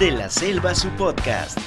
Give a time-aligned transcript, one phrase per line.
[0.00, 1.58] De la Selva, su podcast.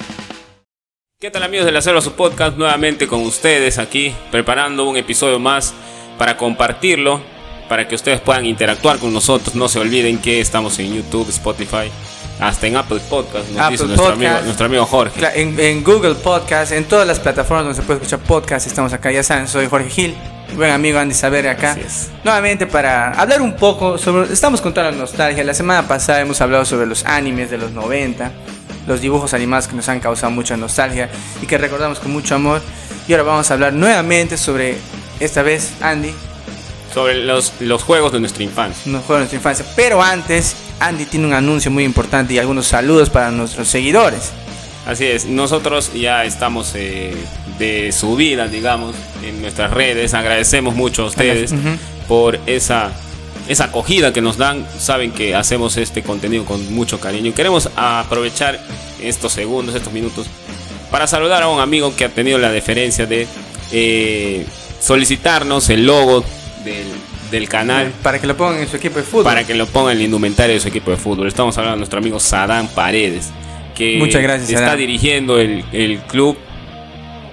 [1.20, 2.56] ¿Qué tal amigos de la Selva, su podcast?
[2.56, 5.72] Nuevamente con ustedes aquí, preparando un episodio más
[6.18, 7.20] para compartirlo,
[7.68, 9.54] para que ustedes puedan interactuar con nosotros.
[9.54, 11.92] No se olviden que estamos en YouTube, Spotify,
[12.40, 14.44] hasta en Apple Podcast, nos Apple dice nuestro amigo, Podcast.
[14.46, 15.40] nuestro amigo Jorge.
[15.40, 19.12] En, en Google Podcast, en todas las plataformas donde se puede escuchar podcast, estamos acá.
[19.12, 20.16] Ya saben, soy Jorge Gil,
[20.56, 21.76] buen amigo Andy Saber acá.
[22.22, 24.32] Nuevamente para hablar un poco sobre.
[24.32, 25.42] Estamos con toda la nostalgia.
[25.44, 28.30] La semana pasada hemos hablado sobre los animes de los 90,
[28.86, 31.08] los dibujos animados que nos han causado mucha nostalgia
[31.42, 32.62] y que recordamos con mucho amor.
[33.08, 34.78] Y ahora vamos a hablar nuevamente sobre,
[35.20, 36.14] esta vez, Andy,
[36.92, 38.90] Sobre los, los juegos de nuestra infancia.
[38.90, 39.66] nos juega nuestra infancia.
[39.76, 44.32] Pero antes, Andy tiene un anuncio muy importante y algunos saludos para nuestros seguidores.
[44.86, 47.14] Así es, nosotros ya estamos eh,
[47.58, 48.94] de subida, digamos,
[49.28, 50.14] en nuestras redes.
[50.14, 51.52] Agradecemos mucho a ustedes
[52.08, 52.92] por esa,
[53.48, 54.66] esa acogida que nos dan.
[54.78, 57.30] Saben que hacemos este contenido con mucho cariño.
[57.30, 58.60] Y queremos aprovechar
[59.00, 60.26] estos segundos, estos minutos,
[60.90, 63.26] para saludar a un amigo que ha tenido la deferencia de
[63.72, 64.46] eh,
[64.80, 66.24] solicitarnos el logo
[66.64, 66.86] del,
[67.30, 69.24] del canal Para que lo pongan en su equipo de fútbol.
[69.24, 71.26] para que lo ponga en el indumentario de su equipo de fútbol.
[71.26, 73.30] Estamos hablando de nuestro amigo Sadán Paredes,
[73.74, 74.78] que Muchas gracias, está Sadán.
[74.78, 76.36] dirigiendo el, el club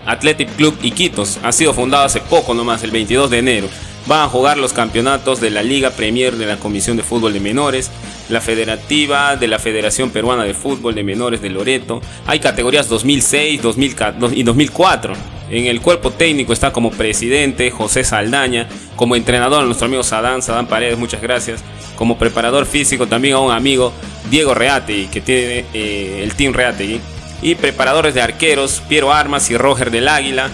[0.06, 1.40] Athletic Club Iquitos.
[1.44, 3.70] Ha sido fundado hace poco nomás, el 22 de enero.
[4.08, 7.40] Van a jugar los campeonatos de la Liga Premier de la Comisión de Fútbol de
[7.40, 7.92] Menores,
[8.30, 12.02] la Federativa de la Federación Peruana de Fútbol de Menores de Loreto.
[12.26, 15.14] Hay categorías 2006 2004 y 2004.
[15.52, 20.68] En el cuerpo técnico está como presidente José Saldaña, como entrenador nuestro amigo Sadán, Sadán
[20.68, 21.62] Paredes, muchas gracias.
[21.98, 23.92] Como preparador físico también a un amigo
[24.30, 27.02] Diego Reategui, que tiene eh, el Team Reategui.
[27.42, 30.50] Y preparadores de arqueros Piero Armas y Roger del Águila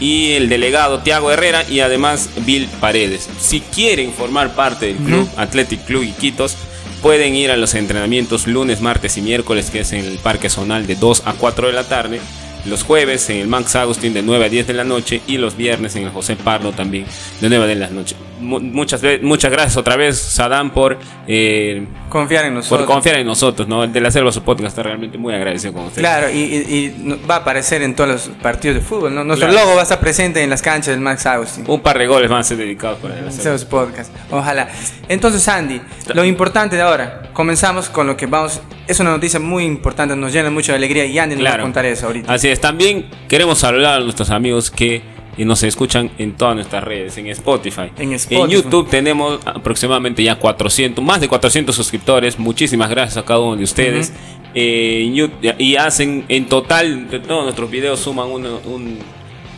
[0.00, 3.28] y el delegado Tiago Herrera y además Bill Paredes.
[3.38, 6.56] Si quieren formar parte del club Athletic Club Iquitos,
[7.02, 10.86] pueden ir a los entrenamientos lunes, martes y miércoles, que es en el Parque Zonal
[10.86, 12.20] de 2 a 4 de la tarde.
[12.64, 15.56] Los jueves en el Max Agustín de 9 a 10 de la noche y los
[15.56, 17.06] viernes en el José Pardo también
[17.40, 18.16] de 9 de la noche.
[18.40, 22.86] Mu- muchas, muchas gracias otra vez, Sadam, por, eh, Confiar en por nosotros.
[22.86, 23.68] confiar en nosotros.
[23.68, 23.84] ¿no?
[23.84, 26.00] El de la Selva, su podcast, está realmente muy agradecido con ustedes.
[26.00, 29.22] Claro, y, y- y no- va a aparecer en todos los partidos de fútbol, ¿no?
[29.24, 29.64] Nuestro Claro.
[29.64, 31.64] logo va a estar presente en las canchas del Max Agustín.
[31.68, 33.54] Un par de goles van a ser dedicados para el Selva.
[33.54, 34.12] Esos podcast.
[34.30, 34.68] Ojalá.
[35.08, 35.80] Entonces, Andy,
[36.14, 38.60] lo importante de ahora, comenzamos con lo que vamos.
[38.86, 41.60] Es una noticia muy importante, nos llena mucho de alegría y Andy nos va a
[41.60, 42.32] contar eso ahorita.
[42.32, 45.00] Así es, también queremos saludar a nuestros amigos que
[45.36, 47.90] eh, nos escuchan en todas nuestras redes, en Spotify.
[47.98, 48.52] En Spotify.
[48.52, 52.38] YouTube tenemos aproximadamente ya 400, más de 400 suscriptores.
[52.38, 54.12] Muchísimas gracias a cada uno de ustedes.
[54.54, 58.98] Eh, en y hacen en total, de todos nuestros videos suman uno- un,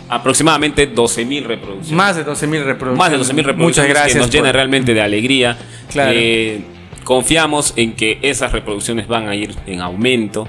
[0.08, 1.92] aproximadamente 12.000 reproducciones.
[1.92, 2.98] Más de 12.000 reproducciones.
[2.98, 4.12] Más de 12.000 reproducciones Muchas gracias.
[4.14, 5.56] que nos llena realmente de alegría.
[5.90, 6.12] Claro.
[6.14, 6.60] Eh,
[7.04, 10.46] confiamos en que esas reproducciones van a ir en aumento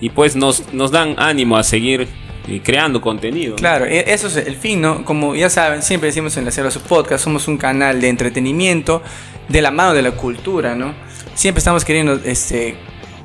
[0.00, 2.06] y pues nos, nos dan ánimo a seguir
[2.48, 3.56] eh, creando contenido.
[3.56, 5.04] Claro, e- eso es el fin, ¿no?
[5.04, 9.02] Como ya saben, siempre decimos en la Cero Podcast, somos un canal de entretenimiento
[9.48, 10.94] de la mano de la cultura, ¿no?
[11.34, 12.76] Siempre estamos queriendo este,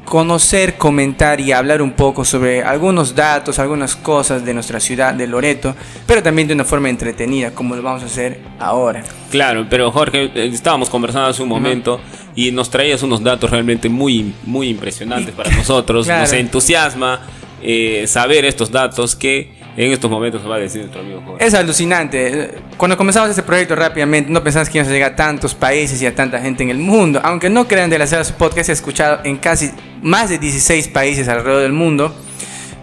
[0.05, 5.27] conocer, comentar y hablar un poco sobre algunos datos, algunas cosas de nuestra ciudad, de
[5.27, 9.03] Loreto, pero también de una forma entretenida, como lo vamos a hacer ahora.
[9.29, 11.99] Claro, pero Jorge, eh, estábamos conversando hace un momento
[12.35, 16.05] y nos traías unos datos realmente muy, muy impresionantes para nosotros.
[16.07, 16.21] Claro.
[16.21, 17.19] Nos entusiasma
[17.61, 21.45] eh, saber estos datos que en estos momentos nos va a decir nuestro amigo Jorge.
[21.45, 22.55] Es alucinante.
[22.77, 26.07] Cuando comenzamos este proyecto rápidamente, no pensamos que íbamos a llegar a tantos países y
[26.07, 27.21] a tanta gente en el mundo.
[27.23, 30.87] Aunque no crean de la Cero Su Podcast, he escuchado en casi más de 16
[30.87, 32.15] países alrededor del mundo.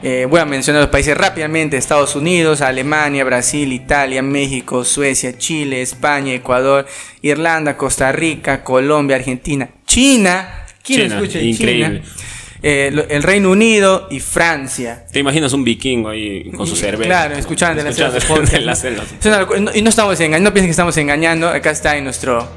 [0.04, 5.82] Eh, voy a mencionar los países rápidamente: Estados Unidos, Alemania, Brasil, Italia, México, Suecia, Chile,
[5.82, 6.86] España, Ecuador,
[7.22, 10.66] Irlanda, Costa Rica, Colombia, Argentina, China.
[10.80, 12.02] ¿Quién China, escucha increíble.
[12.02, 12.33] China?
[12.66, 15.04] Eh, el Reino Unido y Francia.
[15.12, 17.04] ¿Te imaginas un vikingo ahí con su cerveza?
[17.10, 19.60] Claro, escuchando ¿no?
[19.60, 21.46] No- y no estamos engañando, no piensen que estamos engañando.
[21.50, 22.48] Acá está en nuestro,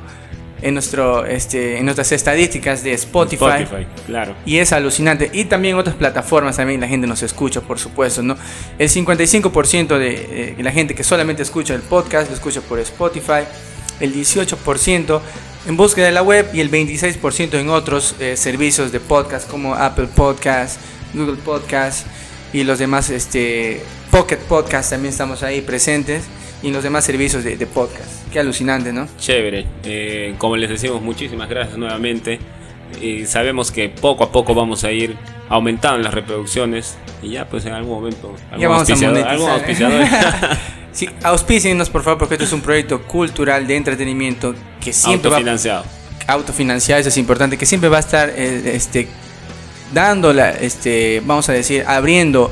[0.62, 3.64] en nuestro, este, en nuestras estadísticas de Spotify.
[3.64, 4.34] Spotify, claro.
[4.46, 5.30] Y es alucinante.
[5.34, 8.38] Y también en otras plataformas también la gente nos escucha, por supuesto, ¿no?
[8.80, 13.44] El 55% de eh, la gente que solamente escucha el podcast lo escucha por Spotify.
[14.00, 15.20] El 18%
[15.68, 19.76] en búsqueda de la web y el 26% en otros eh, servicios de podcast como
[19.76, 20.80] Apple Podcast,
[21.14, 22.08] Google Podcast
[22.54, 23.82] y los demás, este,
[24.12, 26.24] Pocket Podcast también estamos ahí presentes
[26.64, 28.10] y los demás servicios de, de podcast.
[28.32, 29.08] Qué alucinante, ¿no?
[29.20, 29.66] Chévere.
[29.84, 32.40] Eh, como les decimos, muchísimas gracias nuevamente.
[33.02, 35.18] Y sabemos que poco a poco vamos a ir
[35.50, 39.30] aumentando las reproducciones y ya pues en algún momento algún Ya vamos a auspiciador- monetizar.
[39.34, 40.06] algún auspiciador
[40.94, 44.56] Sí, auspícienos por favor porque esto es un proyecto cultural de entretenimiento
[44.88, 45.86] que siempre va autofinanciado.
[46.28, 49.08] autofinanciado, eso es importante, que siempre va a estar eh, este
[49.94, 52.52] dando la, este, vamos a decir, abriendo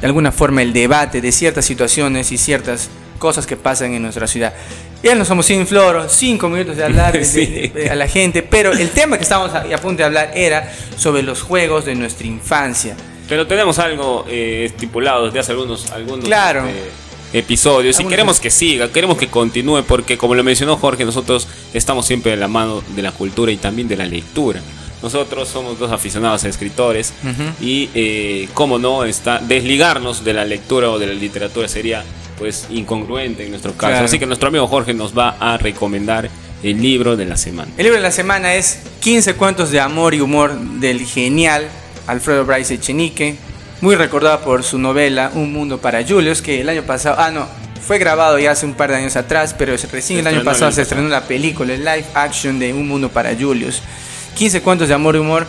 [0.00, 2.88] de alguna forma el debate de ciertas situaciones y ciertas
[3.18, 4.52] cosas que pasan en nuestra ciudad.
[5.02, 7.46] Ya no somos sin floro, cinco minutos de hablar de- Sí.
[7.46, 10.32] de- de- a la gente, pero el tema que estábamos a, a punto de hablar
[10.34, 12.96] era sobre los juegos de nuestra infancia.
[13.28, 16.66] Pero tenemos algo eh, estipulado desde hace algunos, algunos Claro.
[16.66, 16.90] este,
[17.32, 22.06] episodios y queremos que siga, queremos que continúe porque como lo mencionó Jorge, nosotros estamos
[22.06, 24.60] siempre de la mano de la cultura y también de la lectura.
[25.02, 27.12] Nosotros somos dos aficionados a escritores
[27.60, 32.04] y eh, cómo no está desligarnos de la lectura o de la literatura sería
[32.38, 33.90] pues incongruente en nuestro caso.
[33.90, 34.04] Claro.
[34.04, 36.30] Así que nuestro amigo Jorge nos va a recomendar
[36.62, 37.70] el libro de la semana.
[37.76, 41.68] El libro de la semana es 15 cuentos de amor y humor del genial
[42.06, 43.36] Alfredo Bryce Echenique,
[43.82, 47.46] muy recordado por su novela Un mundo para Julius, que el año pasado, ah no,
[47.86, 50.72] fue grabado ya hace un par de años atrás, pero recién Se el año pasado
[50.72, 53.82] se estrenó la película, el live action de Un mundo para Julius.
[54.36, 55.46] 15 cuentos de amor y humor.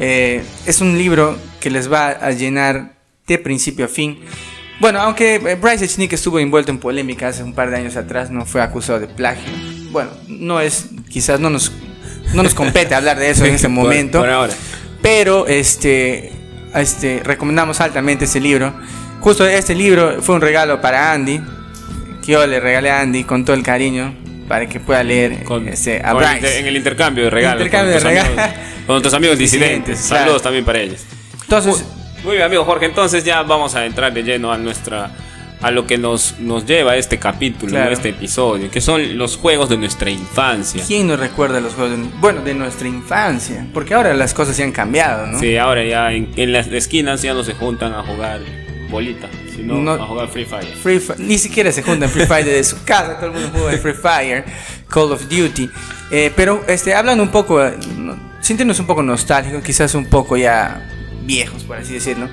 [0.00, 2.92] eh, es un libro que les va a llenar
[3.26, 4.20] de principio a fin.
[4.80, 8.30] Bueno, aunque eh, Bryce Echenique estuvo envuelto en polémica hace un par de años atrás,
[8.30, 9.50] no fue acusado de plagio.
[9.90, 11.72] Bueno, no es, quizás no nos,
[12.34, 14.18] no nos compete hablar de eso en este Por- momento.
[14.20, 14.52] por ahora.
[15.02, 16.32] Pero este,
[16.78, 18.72] este, recomendamos altamente este libro.
[19.20, 21.40] Justo este libro fue un regalo para Andy,
[22.24, 24.14] que yo le regalé a Andy con todo el cariño
[24.48, 26.60] para que pueda leer Con- este, a con Bryce.
[26.60, 27.66] en el intercambio de regalos.
[27.66, 28.38] Intercambio con de regalos.
[28.38, 29.98] amigos- Con amigos disidentes.
[29.98, 30.40] Saludos claro.
[30.40, 31.02] también para ellos.
[31.42, 31.84] Entonces,
[32.24, 32.86] Muy bien, amigo Jorge.
[32.86, 35.10] Entonces ya vamos a entrar de lleno a nuestra
[35.60, 37.90] a lo que nos, nos lleva este capítulo, Claro.
[37.92, 40.82] este episodio, que son los juegos de nuestra infancia.
[40.86, 41.98] ¿quién nos recuerda los juegos?
[41.98, 43.66] de- bueno, de nuestra infancia.
[43.74, 45.38] Porque ahora las cosas se han cambiado, ¿no?
[45.40, 48.40] Sí, ahora ya en, en las esquinas ya no se juntan a jugar
[48.88, 49.92] bolita, sino No.
[49.92, 50.66] a jugar Free Fire.
[50.82, 53.78] Free Fi- ni siquiera se juntan Free Fire desde su casa, todo el mundo juega
[53.78, 54.44] Free Fire,
[54.88, 55.68] Call of Duty.
[56.10, 60.36] Eh, pero este, hablando un poco, eh, no- sintiéndonos un poco nostálgicos, quizás un poco
[60.36, 60.88] ya
[61.24, 62.28] viejos, por así decirlo.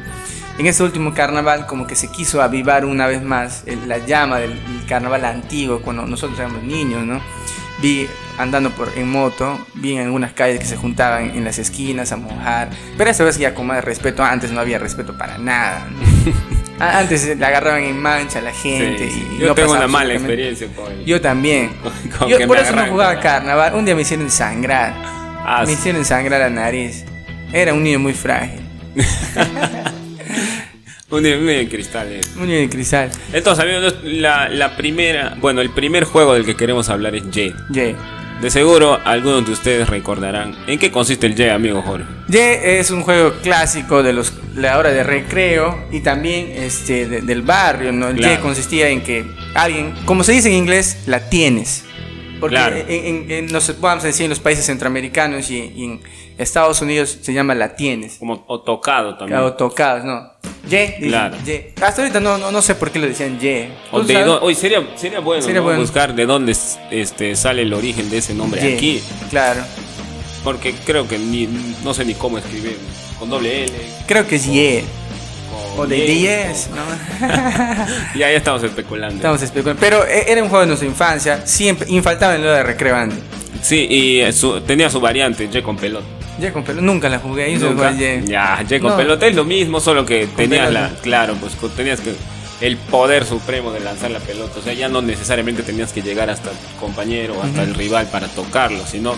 [0.58, 4.40] En este último carnaval, como que se quiso avivar una vez más el- la llama
[4.40, 7.20] del, del carnaval antiguo, cuando nosotros éramos niños, ¿no?
[7.82, 8.08] Vi
[8.38, 12.18] andando por, en moto, vi en algunas calles que se juntaban en las esquinas a
[12.18, 15.88] mojar, pero esta vez ya con más respeto, antes no había respeto para nada.
[15.92, 16.34] ¿no?
[16.78, 19.10] Antes le agarraban en mancha a la gente.
[19.10, 19.28] Sí, sí.
[19.38, 21.70] y Yo no tengo una mala experiencia con el- Yo también.
[21.82, 23.76] Con- con Yo por eso no jugaba carnaval.
[23.76, 24.94] Un día me hicieron sangrar.
[25.46, 25.74] Ah, me sí.
[25.74, 27.06] hicieron sangrar la nariz.
[27.54, 28.60] Era un niño muy frágil.
[31.16, 32.08] Un nivel de cristal.
[32.12, 32.22] eh.
[32.38, 33.10] Un niño de cristal.
[33.34, 37.54] Entonces, amigos, la, la primera, bueno, el primer juego del que queremos hablar es Ye.
[37.72, 37.96] Ye.
[38.42, 42.06] De seguro, algunos de ustedes recordarán en qué consiste el Ye, amigo Jorge.
[42.28, 47.22] Ye es un juego clásico de los, la hora de recreo y también este, de-
[47.22, 47.94] del barrio.
[47.94, 48.10] ¿no?
[48.10, 48.36] El Claro.
[48.36, 51.86] Ye consistía en que alguien, como se dice en inglés, la tienes.
[52.42, 52.76] Porque Claro.
[52.76, 56.02] en, en- en los, vamos a decir, en los países centroamericanos y, y en
[56.38, 58.16] Estados Unidos se llama la tienes.
[58.18, 59.40] Como o tocado también.
[59.40, 60.32] O tocados, no.
[60.70, 61.38] Ye, Claro.
[61.46, 61.74] ye.
[61.82, 63.70] Hasta ahorita no, no, no sé por qué lo decían ye.
[63.92, 65.64] O Oye, sería, sería bueno, Sería ¿no?
[65.66, 65.80] bueno.
[65.82, 69.04] buscar de dónde es- este, sale el origen de ese nombre Ye, aquí.
[69.30, 69.62] Claro.
[70.44, 71.48] Porque creo que ni,
[71.84, 72.78] no sé ni cómo escribir.
[73.20, 73.74] Con doble L.
[74.08, 74.84] Creo que es ye.
[75.76, 77.28] con O de Y, 10, o- ¿no?
[78.16, 79.16] Ya, ya estamos especulando.
[79.16, 79.80] Estamos especulando.
[79.80, 81.46] Pero eh, era un juego de nuestra infancia.
[81.48, 83.16] Siempre, infaltable en lo de recreo Andy.
[83.62, 86.06] Sí, y eh, su- tenía su variante, Ye con pelota.
[86.40, 86.82] Ye con pelo.
[86.82, 87.58] Nunca la jugué.
[87.60, 87.92] Solo Nunca.
[88.26, 88.98] Ya, Ye con No.
[88.98, 90.90] pelota es lo mismo, solo que tenías la.
[91.02, 92.14] Claro, pues tenías que.
[92.62, 94.60] El poder supremo de lanzar la pelota.
[94.60, 98.08] O sea, ya no necesariamente tenías que llegar hasta tu compañero o hasta el rival
[98.08, 99.14] para tocarlo, sino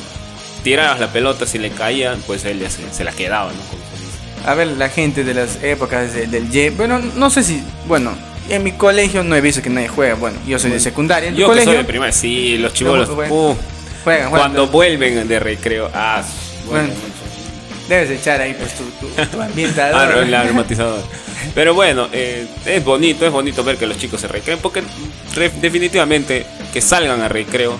[0.64, 3.60] tirabas la pelota, si le caía, pues él ya se, se la quedaba, ¿no?
[3.70, 4.18] Como se dice.
[4.50, 6.72] A ver, la gente de las épocas de- del ye.
[6.72, 7.62] Bueno, no sé si.
[7.88, 8.14] Bueno,
[8.50, 10.16] en mi colegio no he visto que nadie juega.
[10.16, 11.30] Bueno, yo soy de secundaria.
[11.30, 13.14] En Yo que colegio soy de primaria, sí, los chivolos.
[13.14, 13.56] Bueno, uh,
[14.04, 14.30] juegan, juegan.
[14.30, 16.24] cuando vuelven de recreo, ah,
[16.68, 16.90] bueno.
[17.90, 19.96] Debes echar ahí pues tu, tu, tu ambientador.
[20.18, 21.02] Ah, el aromatizador.
[21.56, 24.84] Pero bueno, eh, es bonito, es bonito ver que los chicos se recreen, porque
[25.36, 27.80] re- definitivamente que salgan a recreo,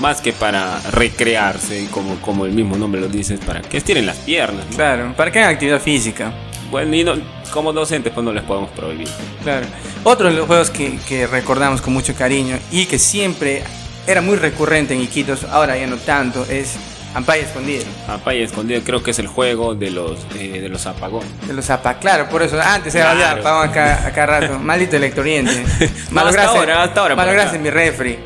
[0.00, 4.06] más que para recrearse, como, como el mismo nombre lo dice, es para que estiren
[4.06, 4.64] las piernas.
[4.70, 4.76] ¿no?
[4.76, 6.32] Claro, para que hagan actividad física.
[6.70, 7.14] Bueno, y no-
[7.52, 9.08] como docentes pues no les podemos prohibir.
[9.42, 9.66] Claro.
[10.04, 13.62] Otro de los juegos que, que recordamos con mucho cariño y que siempre
[14.06, 16.74] era muy recurrente en Iquitos, ahora ya no tanto, es
[17.14, 17.84] Ampaya Escondido.
[18.08, 21.28] Apaya escondido creo que es el juego de los, eh, de los apagones.
[21.46, 23.18] De los APA, claro, por eso antes era Claro.
[23.36, 24.58] ya apagón acá, acá rato.
[24.60, 25.64] Maldito electoriente.
[26.10, 27.52] No, hasta ahora, hasta ahora acá.
[27.58, 28.18] mi refri.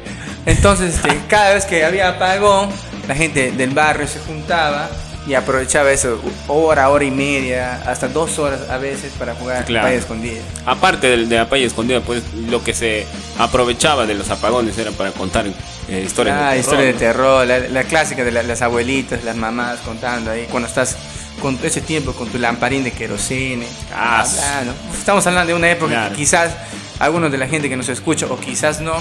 [0.46, 2.70] Entonces, este, cada vez que había apagón,
[3.06, 4.88] la gente del barrio se juntaba
[5.30, 9.86] y aprovechaba eso, hora, hora y media, hasta dos horas a veces para jugar Claro.
[9.86, 10.42] Ampaya Escondido.
[10.66, 13.06] Aparte del de Apaya escondido, pues lo que se
[13.38, 17.46] aprovechaba de los apagones era para contar eh, historias Ah, de terror, historia de terror,
[17.46, 20.96] la, la clásica de la- las abuelitas, las mamás contando ahí cuando estás
[21.40, 23.66] con ese tiempo, con tu lamparín de querosene.
[23.94, 24.74] Ah, hablando.
[24.92, 26.10] Estamos hablando de una época Claro.
[26.10, 26.52] que quizás
[26.98, 28.94] algunos de la gente que nos escucha, o quizás no,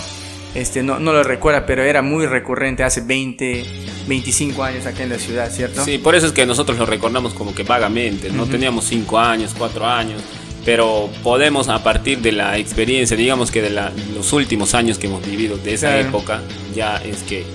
[0.55, 3.65] este, no, no lo recuerda, pero era muy recurrente hace 20,
[4.09, 5.85] 25 años acá en la ciudad, ¿cierto?
[5.85, 8.51] Sí, por eso es que nosotros lo recordamos como que vagamente, no Ujú.
[8.51, 10.21] teníamos 5 años, 4 años,
[10.65, 15.07] pero podemos a partir de la experiencia, digamos que de la- los últimos años que
[15.07, 16.09] hemos vivido de esa Claro.
[16.09, 16.41] época,
[16.75, 17.45] ya es que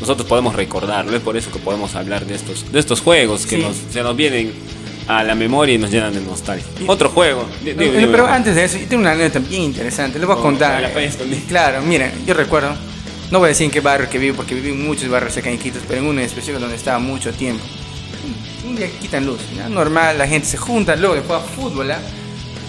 [0.00, 3.56] nosotros podemos recordarlo, es por eso que podemos hablar de estos, de estos juegos que
[3.56, 3.62] Sí.
[3.62, 4.52] nos, se nos vienen
[5.06, 6.66] a la memoria y nos llenan de nostalgia.
[6.86, 7.46] Otro juego.
[7.62, 8.06] dime.
[8.10, 10.18] pero antes de eso, yo tengo una anécdota bien interesante.
[10.18, 10.80] Les voy a Oh, contar.
[10.80, 11.40] la escondida.
[11.46, 12.74] Claro, miren, yo recuerdo,
[13.30, 15.48] no voy a decir en qué barrio que vivo, porque viví en muchos barrios acá
[15.48, 17.62] en Iquitos, pero en uno en específico donde estaba mucho tiempo.
[18.66, 19.68] Un día quitan luz, ¿ya?
[19.68, 21.98] normal, la gente se junta, luego jugar fútbol, ¿ah?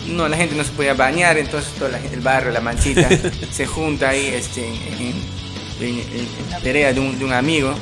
[0.08, 3.10] no, la gente no se podía bañar, entonces la gente, el barrio, la manchita,
[3.52, 5.36] se junta ahí este, en, en-
[5.82, 7.74] en- en la vereda de un, de un amigo.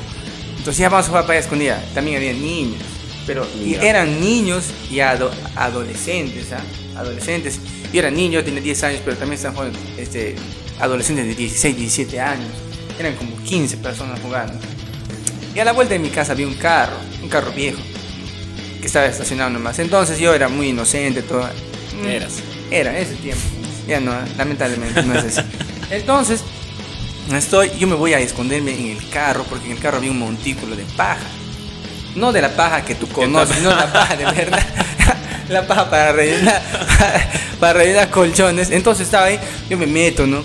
[0.58, 1.84] Entonces ya vamos a jugar para escondida.
[1.94, 2.80] También había niños,
[3.26, 3.82] pero y Ya.
[3.82, 6.62] eran niños y ado- adolescentes, ¿ah?
[6.98, 7.58] Adolescentes.
[7.92, 10.34] Yo era niño, tenía 10 años, pero también estaban jugando este,
[10.80, 12.48] adolescentes de 16, 17 años.
[12.98, 14.54] Eran como 15 personas jugando.
[15.54, 17.78] Y a la vuelta de mi casa había un carro, un carro viejo,
[18.80, 19.78] que estaba estacionado nomás.
[19.78, 21.48] Entonces yo era muy inocente, todo.
[22.00, 22.32] Mm, Eras.
[22.70, 23.42] Era, ese tiempo.
[23.86, 25.46] Ya no, lamentablemente no es así.
[25.90, 26.42] Entonces,
[27.32, 30.18] estoy, yo me voy a esconderme en el carro, porque en el carro había un
[30.18, 31.26] montículo de paja.
[32.16, 34.66] No de la paja que tú conoces, no la paja de verdad.
[35.48, 36.62] La paja para rellenar,
[37.60, 38.70] para rellenar colchones.
[38.70, 39.38] Entonces estaba ahí,
[39.68, 40.42] yo me meto, ¿no?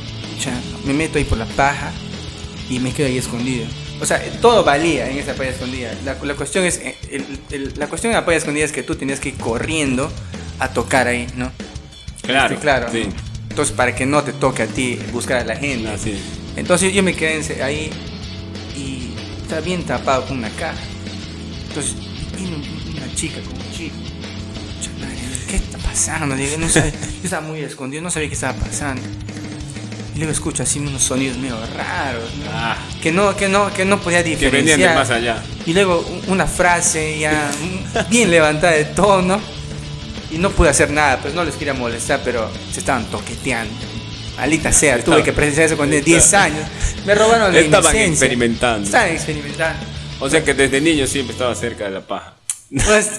[0.85, 1.91] Me meto ahí por la paja
[2.69, 3.65] y me quedo ahí escondido.
[4.01, 5.91] O sea, todo valía en esa playa escondida.
[6.05, 8.83] La, la cuestión es, eh, el- el- la cuestión en la playa escondida es que
[8.83, 10.09] tú tenías que ir corriendo
[10.59, 11.51] a tocar ahí, ¿no?
[12.21, 12.87] Claro, Este, claro.
[12.91, 13.07] sí.
[13.49, 15.89] Entonces, para que no te toque a ti buscar a la gente.
[15.89, 15.97] Ah.
[16.55, 17.89] Entonces yo me quedé ahí
[18.77, 20.77] y estaba bien tapado con una caja.
[21.67, 21.95] Entonces
[22.37, 22.55] vino
[22.95, 23.95] una chica con un chico.
[25.49, 26.35] ¿Qué está pasando?
[26.35, 29.01] No sabía- yo estaba muy escondido, no sabía qué estaba pasando.
[30.19, 32.51] Luego escucho así unos sonidos medio raros, ¿no?
[32.53, 34.77] Ah, que no, que no, que no podía que diferenciar.
[34.77, 35.41] venían de más allá.
[35.65, 37.49] Y luego un- una frase ya
[38.09, 39.39] bien levantada de tono.
[40.31, 43.73] Y no pude hacer nada, pues no les quería molestar, pero se estaban toqueteando.
[44.37, 46.65] Alita sea, tuve Estaban- que presenciar eso cuando tenía 10 estaban- años.
[47.05, 48.11] Me robaron la Estaban inocencia.
[48.11, 48.85] experimentando.
[48.85, 49.85] Estaban experimentando.
[50.19, 52.35] O sea que desde niño siempre estaba cerca de la paja.
[52.85, 53.09] Pues,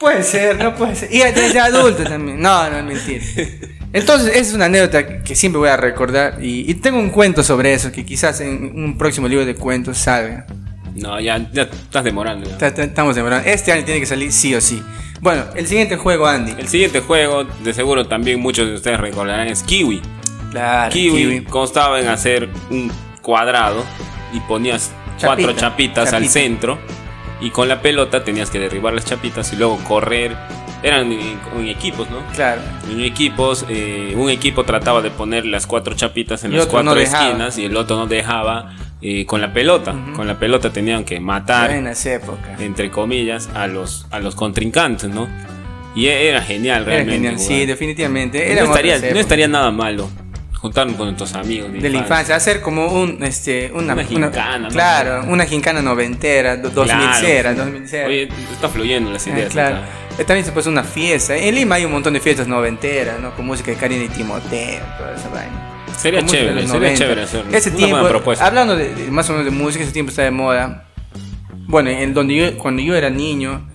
[0.00, 1.12] puede ser, no puede ser.
[1.14, 2.40] Y desde adulto también.
[2.40, 3.24] No, no, es mentira.
[3.92, 6.38] Entonces, esa es una anécdota que siempre voy a recordar.
[6.42, 9.98] Y, y tengo un cuento sobre eso, que quizás en un próximo libro de cuentos
[9.98, 10.46] salga.
[10.94, 12.48] No, ya, ya estás demorando.
[12.48, 12.56] ya.
[12.58, 13.48] Ta- Estamos demorando.
[13.48, 14.82] Este año tiene que salir sí o sí.
[15.20, 16.52] Bueno, el siguiente juego, Andy.
[16.58, 20.00] El siguiente juego, de seguro también muchos de ustedes recordarán, es Kiwi.
[20.50, 22.90] Claro, Kiwi, constaba en hacer un
[23.22, 23.84] cuadrado
[24.34, 26.78] y ponías cuatro Chapita, chapitas al centro
[27.40, 30.36] y con la pelota tenías que derribar las chapitas y luego correr.
[30.82, 32.18] Eran en, en equipos, ¿no?
[32.34, 32.60] Claro.
[32.90, 36.70] En equipos, eh, un equipo trataba de poner las cuatro chapitas en Y las no
[36.72, 39.94] cuatro esquinas y el otro no dejaba eh, con la pelota.
[40.16, 42.60] Con la pelota tenían que matar Buenas épocas.
[42.60, 45.28] entre comillas, a los, a los contrincantes, ¿no?
[45.94, 47.14] Y era genial Era realmente.
[47.16, 47.48] genial, jugar.
[47.48, 48.38] sí, definitivamente.
[48.38, 50.08] no, Eran estaría, otras no estaría nada malo
[50.62, 54.58] juntarnos con nuestros amigos de, de la infancia, hacer como un, este, una, Una gincana,
[54.58, 54.68] ¿no?
[54.68, 57.26] Claro, una gincana noventera, do- 2000 Claro.
[57.26, 58.06] cera, 2000 cera.
[58.08, 59.52] Oye, está fluyendo las Ah, ideas.
[59.52, 59.76] claro.
[59.76, 59.86] acá.
[60.18, 61.36] Eh, También se puede hacer una fiesta.
[61.36, 63.34] En Lima hay un montón de fiestas noventeras, ¿no?
[63.34, 65.68] Con música de Karina y Timoteo, toda esa vaina.
[65.98, 66.98] Sería chévere, sería 90.
[66.98, 67.50] chévere hacerlo.
[67.56, 70.30] Ese Una tiempo, hablando de, de- más o menos de música, ese tiempo está de
[70.30, 70.84] moda.
[71.66, 73.68] Bueno, en donde yo, cuando yo era niño,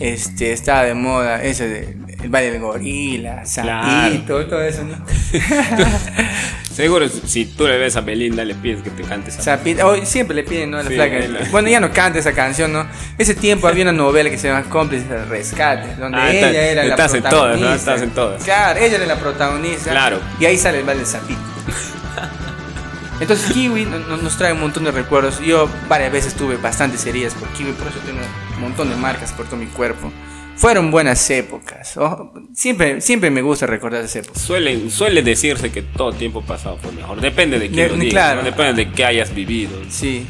[0.00, 4.96] este, estaba de moda ese de, el baile del gorila, sapito, todo eso, ¿no?
[6.74, 9.42] Seguro, si tú le ves a Belinda, le pides que te cante esa.
[9.42, 10.78] Sapito, oh, siempre le piden, ¿no?
[10.78, 11.18] A la Sí, flaca.
[11.18, 12.84] la- Bueno, ya no canta esa canción, ¿no?
[13.16, 16.60] Ese tiempo había una novela que se llama Cómplices del Rescate, donde Ah, ella está-
[16.62, 17.60] era la estás en protagonista.
[17.60, 17.74] todas, ¿no?
[17.76, 18.42] Estás en todas.
[18.42, 19.90] Claro, ella era la protagonista.
[19.92, 20.18] Claro.
[20.40, 21.40] Y ahí sale el baile del sapito.
[23.20, 25.38] Entonces Kiwi no- no- nos trae un montón de recuerdos.
[25.40, 28.18] Yo varias veces tuve bastantes heridas por Kiwi, por eso tengo
[28.56, 30.10] un montón de marcas por todo mi cuerpo.
[30.56, 31.96] Fueron buenas épocas.
[31.96, 34.40] oh, siempre, siempre me gusta recordar esas épocas.
[34.42, 37.20] Suelen, suele decirse que todo tiempo pasado fue mejor.
[37.20, 38.38] Depende de quién De- lo diga, claro.
[38.42, 38.44] ¿no?
[38.50, 39.72] Depende de qué hayas vivido.
[39.88, 40.26] Sí.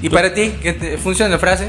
[0.00, 0.52] ¿Y para ti?
[0.62, 1.66] ¿qué te- ¿Funciona la frase?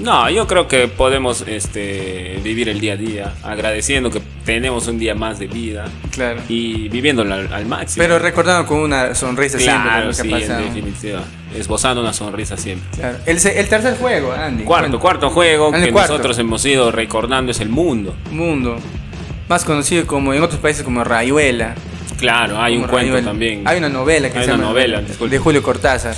[0.00, 4.98] No, yo creo que podemos este, vivir el día a día agradeciendo que tenemos un
[4.98, 6.40] día más de vida Claro.
[6.48, 8.02] y viviéndolo al, al máximo.
[8.02, 11.22] Pero recordando con una sonrisa siempre claro, que sí, en definitiva.
[11.54, 12.88] Esbozando una sonrisa siempre.
[12.98, 13.18] Claro.
[13.24, 14.64] El, tercer juego, Andy.
[14.64, 16.12] Cuarto, cuarto juego que cuarto.
[16.14, 18.16] nosotros hemos ido recordando es el mundo.
[18.32, 18.76] Mundo.
[19.48, 21.76] Más conocido como en otros países como Rayuela.
[22.18, 23.62] Claro, hay un cuento también.
[23.66, 25.32] Hay una novela que Hay se una llama novela, disculpe.
[25.34, 26.16] de Julio Cortázar.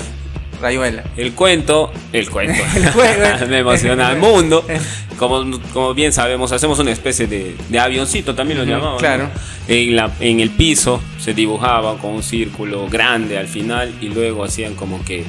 [0.61, 1.05] Rayuela.
[1.17, 2.63] El cuento, el cuento,
[3.43, 4.65] El me emociona el mundo.
[5.19, 8.93] como, como bien sabemos, hacemos una especie de, de avioncito, también lo Ujú, llamaban.
[8.95, 8.99] ¿no?
[8.99, 9.31] claro.
[9.69, 14.45] En, la, en el piso se dibujaba con un círculo grande al final y luego
[14.45, 15.25] hacían como que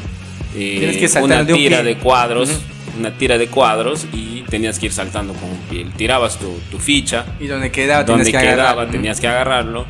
[0.56, 3.00] eh, que una de tira de cuadros, Ujú.
[3.00, 5.86] una tira de cuadros y tenías que ir saltando con un pie.
[5.98, 8.92] Tirabas tu, tu ficha, Y donde quedaba donde tenías que quedaba agarrar.
[8.92, 9.86] tenías que agarrarlo.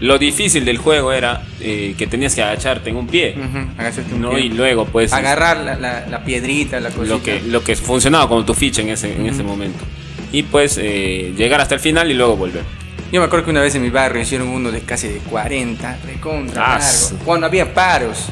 [0.00, 3.36] Lo difícil del juego era eh, que tenías que agacharte en un pie.
[3.76, 4.30] Agacharte un ¿no?
[4.30, 4.40] pie.
[4.40, 7.14] Y luego pues Agarrar la, la- la piedrita, la cosita.
[7.14, 9.78] lo que, lo que funcionaba como tu ficha en ese, en ese momento.
[10.32, 12.62] Y pues eh, llegar hasta el final y luego volver.
[13.12, 15.98] Yo me acuerdo que una vez en mi barrio hicieron uno de casi de 40,
[16.06, 17.18] recontra Ah, largo.
[17.24, 18.26] Cuando había paros.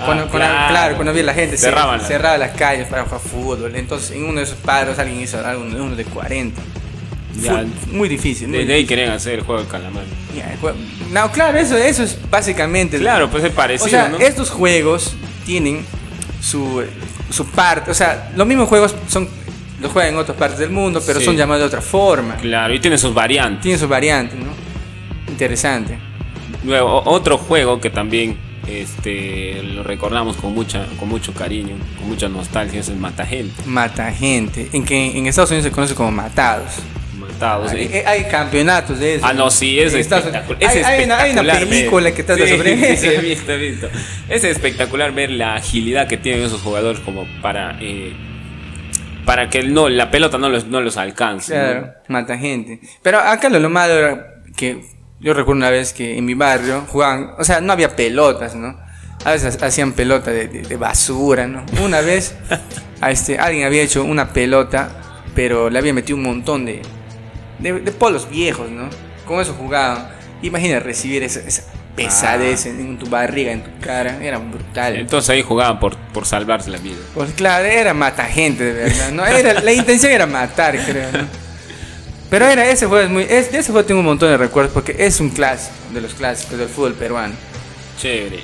[0.00, 0.68] Ah, Cuando, cuando- claro.
[0.68, 3.74] claro, cuando había la gente la- cerraba las calles para jugar fútbol.
[3.76, 6.60] Entonces, en uno de esos paros alguien hizo algo, uno de 40.
[7.40, 7.64] Ya.
[7.92, 8.48] Muy difícil.
[8.48, 10.04] muy Desde ahí querían hacer el juego de calamar.
[10.36, 10.76] Ya, el juego-
[11.12, 12.98] No, claro, eso, eso es básicamente.
[12.98, 14.18] Claro, pues es parecido, O sea, ¿no?
[14.18, 15.14] estos juegos
[15.46, 15.84] tienen
[16.42, 16.82] su,
[17.30, 17.90] su parte.
[17.90, 19.28] O sea, los mismos juegos son
[19.80, 21.24] los juegan en otras partes del mundo, pero Sí.
[21.26, 22.36] son llamados de otra forma.
[22.36, 23.62] Claro, y tiene sus variantes.
[23.62, 24.50] Tienen sus variantes, ¿no?
[25.28, 25.98] Interesante.
[26.64, 32.28] Luego, otro juego que también este, lo recordamos con, mucha, con mucho cariño, con mucha
[32.28, 33.62] nostalgia, es el Matagente.
[33.66, 34.68] Mata gente.
[34.72, 36.72] En que en Estados Unidos se conoce como matados.
[37.40, 38.04] Hay, ¿eh?
[38.06, 39.26] hay campeonatos de eso.
[39.26, 40.44] Ah, no, sí, es espectacular.
[40.48, 40.74] Unidos.
[40.74, 41.68] Es hay, hay una, hay una espectacular ver.
[41.68, 43.02] película que trata Sí, sobre eso.
[43.02, 43.88] sí, he visto, he visto.
[44.28, 48.12] Es espectacular ver la agilidad que tienen esos jugadores como para eh,
[49.24, 51.54] para que no la pelota no los, no los alcance.
[51.56, 51.60] ¿no?
[51.62, 52.80] Claro, mata gente.
[53.02, 54.82] Pero acá lo, lo malo era que
[55.20, 58.78] yo recuerdo una vez que en mi barrio jugaban, o sea, no había pelotas, ¿no?
[59.24, 61.66] A veces hacían pelota de, de- de basura, ¿no?
[61.84, 62.34] Una vez
[63.00, 64.90] a este, alguien había hecho una pelota,
[65.34, 66.80] pero le había metido un montón de,
[67.58, 68.88] de, de polos viejos, ¿no?
[69.26, 70.08] Con eso jugaban.
[70.42, 71.64] Imagina recibir esa, esa
[71.96, 74.96] pesadez en, en tu barriga, en tu cara, era brutal.
[74.96, 76.96] Entonces ahí jugaban por, por salvarse la vida.
[77.14, 79.26] Pues claro, era mata gente de verdad, ¿no?
[79.26, 81.26] Era, la intención era matar, creo, ¿no?
[82.30, 83.22] Pero era ese juego es muy.
[83.22, 86.14] Es, de ese juego tengo un montón de recuerdos porque es un clásico de los
[86.14, 87.34] clásicos del fútbol peruano.
[87.98, 88.40] Chévere.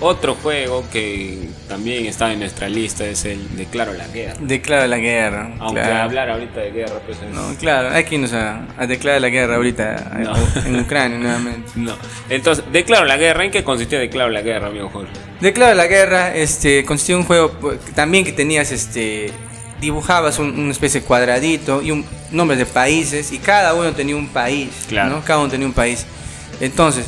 [0.00, 4.34] Otro juego que también está en nuestra lista es el Declaro la Guerra.
[4.40, 5.54] Declara la guerra.
[5.60, 6.02] Aunque claro.
[6.02, 9.28] hablar ahorita de guerra, pues es- No, claro, hay que irnos a, a declarar la
[9.28, 10.34] guerra ahorita No.
[10.66, 11.70] en Ucrania nuevamente.
[11.76, 11.96] No.
[12.28, 13.44] Entonces, Declaro la Guerra.
[13.44, 15.12] ¿En qué consistía Declaro la Guerra, amigo Jorge?
[15.40, 19.30] Declara la guerra, este, consistía en un juego pues, también que tenías, este,
[19.80, 24.16] dibujabas un- una especie de cuadradito y un nombres de países y cada uno tenía
[24.16, 25.10] un país, Claro.
[25.16, 25.24] ¿no?
[25.24, 26.04] Cada uno tenía un país.
[26.60, 27.06] Entonces,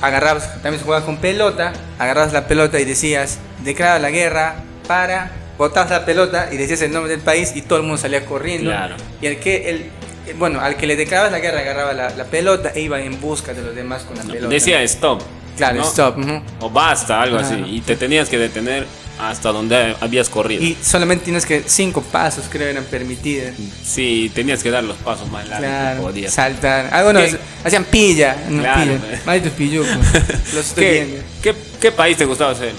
[0.00, 4.56] agarrabas, también se jugaba con pelota, agarrabas la pelota y decías, declara la guerra
[4.86, 8.24] para, botabas la pelota y decías el nombre del país y todo el mundo salía
[8.24, 8.70] corriendo.
[8.70, 8.96] Claro.
[9.20, 9.90] Y al que el
[10.38, 13.54] bueno, al que le declarabas la guerra agarraba la, la pelota e iba en busca
[13.54, 14.48] de los demás con la pelota.
[14.48, 15.22] Decía stop.
[15.56, 15.84] claro, ¿no?
[15.84, 16.16] stop.
[16.60, 17.54] O basta, algo así.
[17.66, 18.86] Y te tenías que detener
[19.18, 20.62] hasta donde habías corrido.
[20.62, 23.54] Y solamente tienes que cinco pasos, creo, eran permitidos.
[23.84, 26.34] Sí, tenías que dar los pasos más largos que Claro, podías.
[26.34, 26.92] saltar.
[26.92, 27.38] Algunos ¿Qué?
[27.64, 28.36] hacían pilla.
[28.48, 28.94] No, Claro, pilla.
[29.14, 29.20] eh.
[29.24, 29.90] Malditos pillucos.
[30.54, 32.72] Los estoy ¿Qué, qué, qué país te gustaba ser?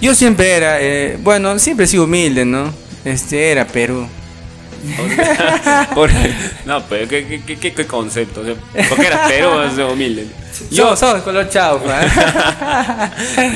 [0.00, 2.72] Yo siempre era, eh, bueno, siempre he sido humilde, ¿no?
[3.04, 4.08] Este era Perú.
[5.94, 6.10] Por-
[6.64, 8.40] no, pero ¿qué, qué, qué- qué- concepto?
[8.40, 8.54] O sea,
[8.88, 10.26] porque eras Perú, o sea, humilde.
[10.70, 12.00] Yo Yo, somos color chaufa.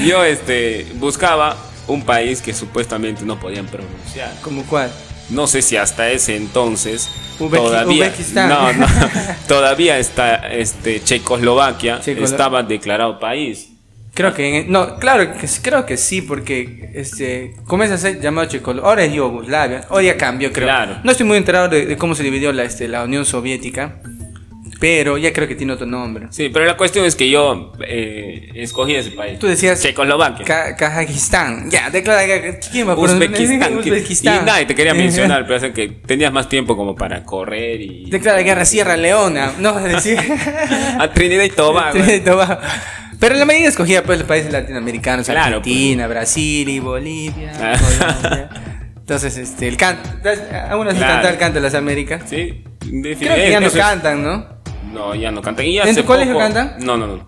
[0.07, 1.57] yo este, buscaba
[1.89, 4.33] un país que supuestamente no podían pronunciar.
[4.43, 4.91] ¿Como cuál?
[5.31, 8.87] No sé si hasta ese entonces todavía no, no,
[9.49, 13.71] todavía está este Checoslovaquia Checoslo- estaba declarado país.
[14.15, 18.49] Creo que en- no, claro que creo que sí porque este comienza a ser llamado
[18.49, 20.67] Checoslovaquia, ahora es Yugoslavia, hoy ya cambió creo.
[20.69, 20.99] Claro.
[21.05, 24.01] No estoy muy enterado de, de cómo se dividió la este la Unión Soviética,
[24.79, 26.27] pero ya creo que tiene otro nombre.
[26.31, 29.39] Sí, pero la cuestión es que yo eh, escogí ese país.
[29.39, 30.45] Tú decías Checoslovaquia.
[30.45, 31.71] Ka- Kazajistán.
[31.71, 32.23] Ya, declara
[32.71, 33.79] ¿quién va a Uzbekistán.
[33.79, 34.43] Uzbekistán.
[34.43, 38.11] Y nadie te quería mencionar, pero es que tenías más tiempo como para correr y.
[38.11, 40.19] Declara guerra a Sierra Leona, no vas a decir.
[40.99, 41.93] A Trinidad y Tobago.
[41.93, 42.59] Trinidad y Tobago.
[43.19, 47.53] Pero la mayoría escogía pues los países latinoamericanos, Claro, Argentina, Brasil y Bolivia.
[47.59, 47.79] Ah.
[47.81, 48.49] Colombia.
[48.99, 50.03] Entonces, este, el canto,
[50.69, 51.39] aún así Claro.
[51.39, 52.23] canto de las Américas.
[52.29, 54.56] Sí, Creo que ya no cantan, ¿no?
[54.93, 55.67] No, ya no cantan.
[55.67, 56.77] Y ¿En tu colegio poco- cantan?
[56.85, 57.25] No, no, no.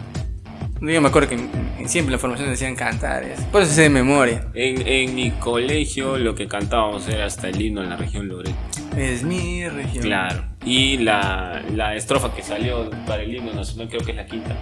[0.81, 3.25] Yo me acuerdo que en- siempre la formación decían cantar.
[3.51, 4.47] Por eso sé de memoria.
[4.55, 8.55] En, en mi colegio lo que cantábamos era hasta el himno en la región Loreto.
[8.97, 10.05] Es mi región.
[10.05, 10.45] Claro.
[10.65, 14.55] Y la, la estrofa que salió para el himno nacional creo que es la quinta.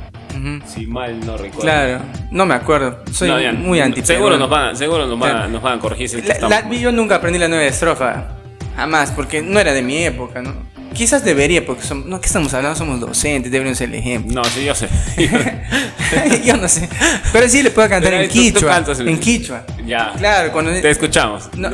[0.66, 1.62] Si mal no recuerdo.
[1.62, 3.02] Claro, no me acuerdo.
[3.10, 5.48] Soy No, ya, muy anti Seguro nos van, seguro nos van, Claro.
[5.48, 6.08] nos van a corregir.
[6.10, 8.28] si La- estamos la- yo nunca aprendí la nueva estrofa.
[8.76, 10.52] Jamás, porque no era de mi época, ¿no?
[10.96, 12.76] Quizás debería, porque son, no, ¿qué estamos hablando?
[12.78, 14.34] Somos docentes, deberíamos ser el ejemplo.
[14.34, 14.88] No, sí, yo sé.
[16.44, 16.88] Yo no sé.
[17.32, 18.68] Pero sí le puedo cantar Pero en tú- tú quichua.
[18.70, 19.64] cantas en- quichua.
[19.84, 20.12] Ya.
[20.16, 20.70] Claro, cuando.
[20.72, 21.48] Te escuchamos.
[21.56, 21.68] No,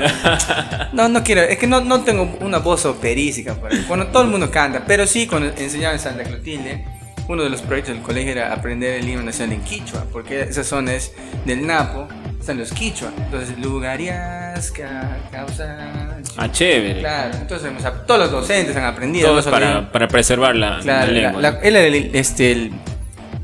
[0.93, 3.55] no, no quiero, es que no, no tengo una voz operística.
[3.55, 3.85] por ahí.
[3.89, 6.85] Bueno, todo el mundo canta, pero sí, cuando enseñaba en Santa Clotilde,
[7.29, 10.65] uno de los proyectos del colegio era aprender el himno nacional en quichua, porque esa
[10.65, 11.13] zona es
[11.47, 12.09] del Napo,
[12.41, 13.13] están los quichua.
[13.17, 16.19] Entonces, lugariasca, causa.
[16.37, 17.01] Ah, chévere.
[17.01, 19.27] Claro, entonces o sea, todos los docentes han aprendido.
[19.27, 19.65] Todo no es solo yo.
[19.65, 21.61] para, para preservar la, Claro, la la, lengua.
[21.63, 22.71] el- este, el,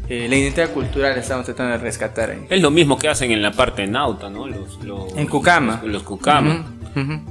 [0.08, 2.46] eh, la identidad cultural estamos tratando de rescatar ahí.
[2.48, 4.46] Es lo mismo que hacen en la parte de Nauta, ¿no?
[4.46, 5.80] Los, los- En Cucama.
[5.82, 6.64] Los, los Cucama.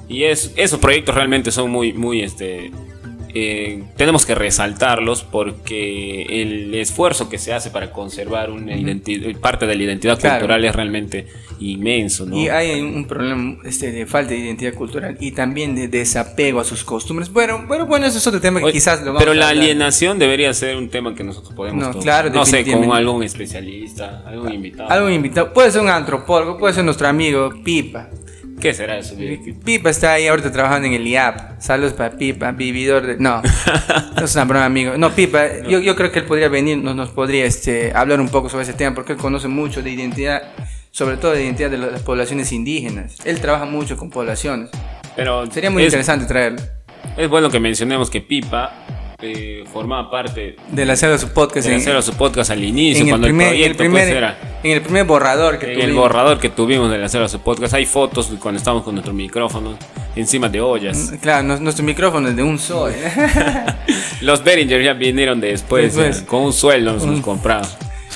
[0.08, 2.72] Y es, esos proyectos realmente son muy, muy, este,
[3.34, 9.66] eh, tenemos que resaltarlos porque el esfuerzo que se hace para conservar una identi- parte
[9.68, 10.36] de la identidad Claro.
[10.40, 11.28] cultural es realmente
[11.60, 12.38] inmenso, ¿no?
[12.38, 16.64] Y hay un problema este, de falta de identidad cultural y también de desapego a
[16.64, 17.32] sus costumbres.
[17.32, 19.50] Bueno, bueno, bueno, eso es otro tema que Oye, quizás lo vamos pero a la
[19.50, 22.04] alienación debería ser un tema que nosotros podemos No, tocar.
[22.04, 24.90] claro, no sé, con algún especialista, algún invitado.
[24.90, 25.54] Algo invitado.
[25.54, 28.10] Puede ser un antropólogo, puede ser nuestro amigo Pipa.
[28.60, 29.16] ¿Qué será eso?
[29.64, 31.60] Pipa está ahí ahorita trabajando en el IAP.
[31.60, 33.18] Saludos para Pipa, vividor de.
[33.18, 33.42] No,
[34.16, 34.98] no es una broma, amigo.
[34.98, 38.30] No, Pipa, Yo, yo creo que él podría venir, nos, nos podría este, hablar un
[38.30, 40.42] poco sobre ese tema porque él conoce mucho de identidad,
[40.90, 43.18] sobre todo de identidad de las poblaciones indígenas.
[43.26, 44.72] Él trabaja mucho con poblaciones.
[45.16, 46.62] Pero Sería muy es, interesante traerlo.
[47.16, 48.74] Es bueno que mencionemos que Pipa
[49.20, 53.02] eh, formaba parte De la de su podcast de en, hacer su podcast al inicio,
[53.02, 55.58] en el, cuando primer, el en, el proyecto pues, primer, era en el primer borrador
[55.58, 56.02] que en el tuvimos.
[56.04, 57.74] borrador que tuvimos de hacer su podcast.
[57.74, 59.78] Hay fotos cuando estábamos con nuestro micrófono
[60.16, 61.14] encima de ollas.
[61.22, 62.94] Claro, nos- nuestro micrófono es de un sol.
[64.22, 67.68] Los Behringer ya vinieron después, con un sueldo nos comprado.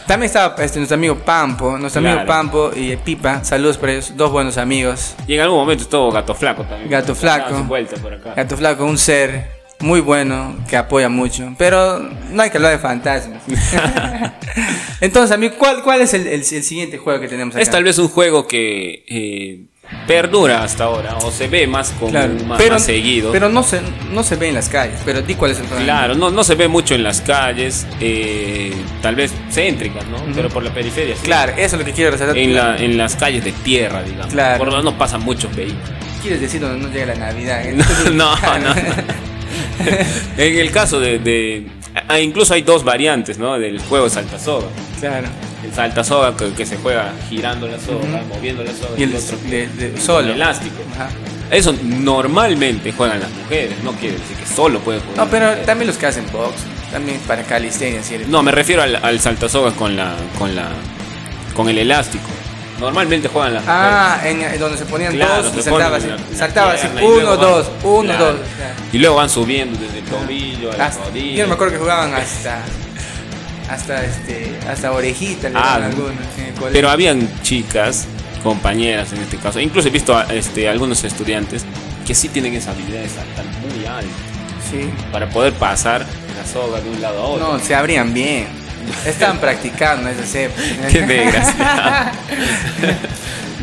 [0.08, 2.28] También estaba este, nuestro amigo Pampo, nuestro amigo Claro.
[2.28, 3.44] Pampo y Pipa.
[3.44, 5.16] Saludos para ellos, dos buenos amigos.
[5.28, 6.90] Y en algún momento estuvo Gato Flaco también.
[6.90, 7.64] Gato Flaco.
[7.64, 8.34] vuelta por acá.
[8.36, 11.54] Gato Flaco, un ser muy bueno que apoya mucho.
[11.58, 12.00] Pero
[12.32, 13.42] no hay que hablar de fantasmas.
[15.02, 17.62] Entonces, amigo, ¿cuál, cuál es el, el- el siguiente juego que tenemos acá?
[17.62, 19.62] Es tal vez un juego que eh,
[20.08, 23.32] perdura hasta ahora, o se ve más como Claro, más, pero, más seguido.
[23.32, 23.82] pero no, se,
[24.14, 25.00] no se ve en las calles.
[25.04, 25.86] Pero di cuál es el problema.
[25.86, 30.18] Claro, no, no se ve mucho en las calles, eh, tal vez céntricas, ¿no?
[30.36, 31.16] Pero por la periferia.
[31.16, 31.24] sí.
[31.24, 32.38] Claro, eso es lo que quiero resaltar.
[32.38, 34.32] En, la, en las calles de tierra, digamos.
[34.34, 34.60] Claro.
[34.60, 35.90] Por donde no pasan muchos vehículos.
[36.22, 37.66] ¿Quieres decir donde no llega la Navidad?
[37.66, 37.76] ¿eh?
[38.14, 39.31] No, no, no.
[40.38, 41.68] en el caso de, de-
[42.08, 43.58] ah, incluso hay dos variantes, ¿no?
[43.60, 44.68] Del juego de salta soga.
[45.00, 45.28] Claro.
[45.64, 49.16] El salta soga que, que se juega girando la soga, moviendo la soga Y el
[49.16, 50.34] otro de, de- con solo.
[50.34, 50.76] elástico.
[50.96, 51.10] Ajá.
[51.52, 55.18] Eso normalmente juegan las mujeres, no quiere decir que solo pueden jugar.
[55.18, 55.66] No, pero mujeres.
[55.66, 56.54] también los que hacen box,
[56.92, 58.00] también para calistenia.
[58.30, 60.70] No, me refiero al, al salta soga con la, con la,
[61.54, 62.24] con el elástico.
[62.82, 66.08] Normalmente juegan las Ah, en, en donde se ponían Claro, dos, se y saltaba así,
[66.36, 68.26] saltaba así, uno, dos, uno, Claro.
[68.34, 68.42] dos.
[68.92, 71.36] Y luego van subiendo desde el tobillo a la Hasta- rodilla.
[71.38, 72.60] yo no me acuerdo que jugaban hasta,
[73.70, 76.12] hasta este, hasta orejita le Ah, algunos.
[76.74, 78.08] Pero habían chicas,
[78.44, 81.64] compañeras en este caso, incluso he visto a este, algunos estudiantes
[82.08, 84.10] que sí tienen esa habilidad de saltar muy alto
[84.72, 84.90] sí.
[85.12, 86.02] para poder pasar
[86.36, 87.54] la soga de un lado a otro.
[87.54, 88.48] No, se abrían bien.
[89.06, 90.66] Estaban practicando esas épocas.
[90.92, 92.12] Qué desgraciado.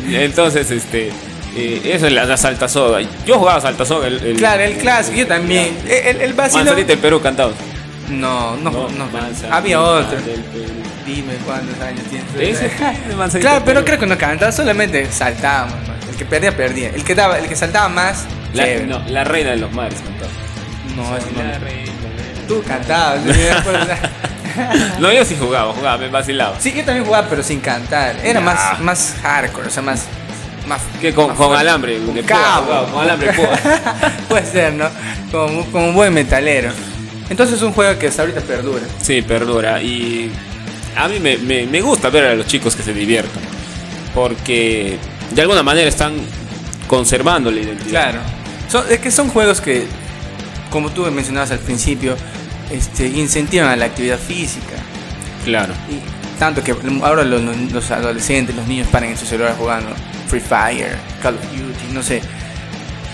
[0.07, 1.09] Entonces, este,
[1.55, 2.99] eh, eso es la, la salta soga.
[3.25, 4.07] Yo jugaba salta soga.
[4.07, 5.77] El, el- Claro, el clásico, yo también.
[5.87, 6.59] El, el vacilo.
[6.65, 7.53] Manzanita del Perú cantado.
[8.09, 9.07] No, no, no.
[9.51, 10.17] Había otro.
[11.05, 12.59] Dime cuántos años tienes.
[12.61, 15.75] Ese, Claro, pero creo que no cantaba, solamente saltábamos.
[16.09, 16.89] El que perdía, perdía.
[16.89, 18.85] El que daba, el que saltaba más, La, chévere.
[18.87, 20.31] no, la reina de los mares cantaba.
[20.95, 21.43] No, eso no.
[21.43, 21.91] La reina,
[22.47, 23.21] Tú cantabas.
[24.99, 26.59] No, yo sí jugaba, jugaba, me vacilaba.
[26.59, 28.15] sí, yo también jugaba, pero sin cantar.
[28.23, 30.03] Era más, más hardcore, o sea, más.
[30.67, 32.65] más Que con, con alambre, Con de púa, cabo.
[32.65, 33.31] jugaba, con alambre.
[34.29, 34.89] Puede ser, ¿no?
[35.31, 36.71] Como, como un buen metalero.
[37.29, 38.83] Entonces es un juego que hasta ahorita perdura.
[39.01, 39.81] Sí, perdura.
[39.81, 40.31] Y
[40.97, 43.41] a mí me, me- me gusta ver a los chicos que se diviertan.
[44.15, 44.97] Porque
[45.31, 46.13] de alguna manera están
[46.87, 47.89] conservando la identidad.
[48.11, 48.19] Claro.
[48.69, 49.85] Son, es que son juegos que,
[50.71, 52.15] como tú mencionabas al principio,
[52.69, 54.75] este, incentivan la actividad física.
[55.43, 55.73] Claro.
[55.89, 55.99] Y
[56.39, 59.91] tanto que ahora los, los adolescentes, los niños paran en su celular jugando
[60.27, 62.21] Free Fire, Call of Duty, no sé.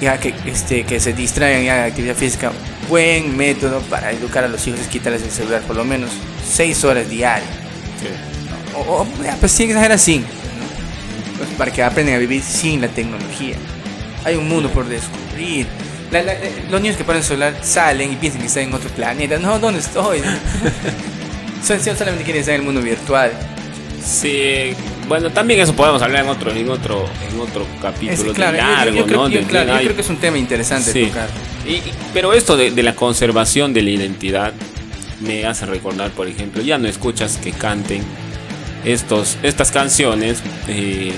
[0.01, 2.51] Ya que, este, que se distraigan ya de actividad física.
[2.89, 6.11] Buen método para educar a los hijos es quitarles el celular por lo menos
[6.45, 7.49] 6 horas diarias.
[8.75, 10.27] O, o, ya, pues sí, exagera 5.
[11.37, 13.55] Pues para que aprendan a vivir sin la tecnología.
[14.25, 15.67] Hay un mundo por descubrir.
[16.11, 18.73] La- la- eh, los niños que ponen el celular salen y piensan que están en
[18.73, 19.37] otro planeta.
[19.39, 20.21] No, ¿dónde estoy?
[21.63, 23.31] Solamente quieren estar en el mundo virtual.
[24.03, 24.73] Sí,
[25.07, 28.59] bueno, también eso podemos hablar en otro, en otro, en otro capítulo Es- claro, de
[28.59, 29.29] yo- yo- largo, creo- ¿no?
[29.29, 31.05] yo- claro, yo creo que es un tema interesante Sí.
[31.07, 31.27] tocar.
[31.65, 34.53] Y- y- pero esto de, de la conservación de la identidad
[35.21, 38.03] me hace recordar, por ejemplo, ya no escuchas que canten
[38.83, 41.11] estos, estas canciones eh,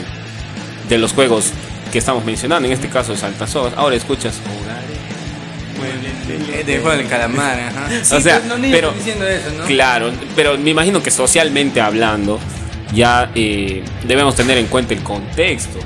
[0.88, 1.52] de los juegos
[1.92, 3.74] que estamos mencionando, en este caso Saltasogas.
[3.76, 4.77] Ahora escuchas Eh,
[6.64, 7.90] De juego del calamar, ajá.
[8.04, 9.64] Sí, O sea, pues, pero- diciendo eso, ¿no?
[9.66, 12.40] Claro, pero me imagino que socialmente hablando
[12.94, 15.80] ya eh, debemos tener en cuenta el contexto.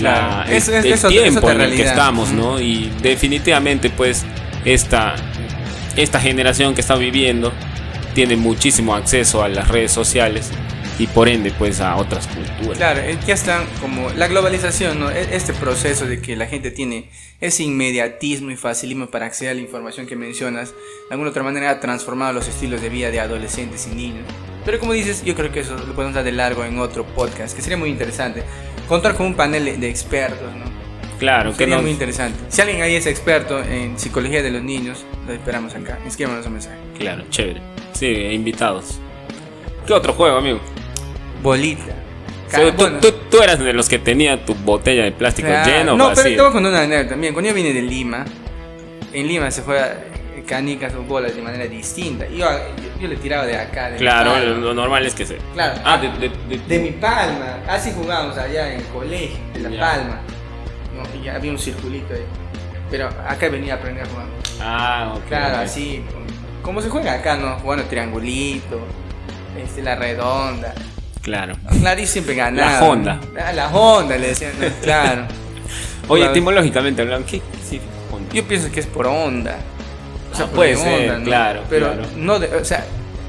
[0.00, 2.30] La, el, Es- tiempo en el que estamos.
[2.32, 2.60] ¿no?
[2.60, 4.24] Y definitivamente pues
[4.64, 5.14] esta,
[5.96, 7.52] esta generación que está viviendo
[8.14, 10.50] tiene muchísimo acceso a las redes sociales
[10.98, 12.76] y por ende pues a otras culturas.
[12.78, 15.10] Claro, ya están como la globalización, ¿no?
[15.10, 19.54] E- Este proceso de que la gente tiene ese inmediatismo y facilismo para acceder a
[19.54, 20.76] la información que mencionas, de
[21.12, 24.24] alguna otra manera ha transformado los estilos de vida de adolescentes y niños.
[24.64, 27.54] Pero como dices, yo creo que eso lo podemos dar de largo en otro podcast,
[27.54, 28.42] que sería muy interesante.
[28.88, 30.64] Contar con un panel de- expertos, ¿no?
[31.18, 32.38] Claro, que Sería no, muy interesante.
[32.48, 35.98] Si alguien ahí es experto en psicología de los niños, lo esperamos acá.
[36.06, 36.76] Escríbanos un mensaje.
[36.98, 37.60] claro, chévere.
[37.92, 38.98] Sí, invitados.
[39.86, 40.60] ¿Qué otro juego, amigo?
[41.44, 41.92] Bolita.
[42.50, 45.70] Tú, Bueno, tú- tú eras de los que tenía tu botella de plástico Claro.
[45.70, 47.34] llena o No, pero te voy a contar una anécdota también.
[47.34, 48.24] Cuando yo vine de Lima,
[49.12, 49.98] en Lima se juega
[50.46, 52.26] canicas o bolas de manera distinta.
[52.28, 53.90] Yo, yo, yo le tiraba de acá.
[53.90, 55.36] De Claro, lo, normal es que se.
[55.54, 55.80] Claro.
[55.84, 57.58] Ah, de, de, de- De mi palma.
[57.68, 59.80] Así jugábamos allá en el colegio, de La Ya.
[59.80, 60.20] Palma.
[60.96, 61.22] ¿no?
[61.22, 62.24] Y había un circulito ahí.
[62.90, 64.26] Pero acá venía a aprender a jugar.
[64.60, 65.24] Ah, ok.
[65.28, 66.02] Claro, así.
[66.62, 67.56] Como se juega acá, ¿no?
[67.58, 68.80] Jugando triangulito,
[69.60, 70.72] este, la redonda.
[71.24, 71.56] Claro.
[71.98, 72.72] Yo siempre ganaba.
[72.80, 73.20] La Honda.
[73.44, 74.52] Ah, la Honda, le decían.
[74.60, 74.66] ¿no?
[74.82, 75.26] Claro.
[76.08, 77.40] Oye, etimológicamente hablando, ¿qué?
[78.12, 78.32] Honda.
[78.32, 79.56] Yo pienso que es por onda.
[80.32, 82.08] O sea, Ah, puede ser, claro, Pero claro.
[82.16, 82.84] no, de- o sea,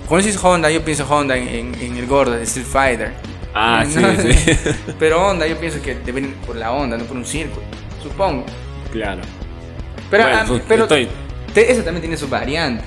[0.08, 3.14] cuando dices Honda, yo pienso Honda en, en- en el gordo de Street Fighter.
[3.54, 4.58] Ah, sí, No, sí.
[5.00, 7.66] Pero onda, yo pienso que deben ir por la onda, no por un círculo.
[8.04, 8.46] Supongo.
[8.92, 9.22] claro.
[10.12, 11.08] Pero, Bueno, ah, pues, pero estoy-
[11.54, 12.84] te- eso también tiene su variante.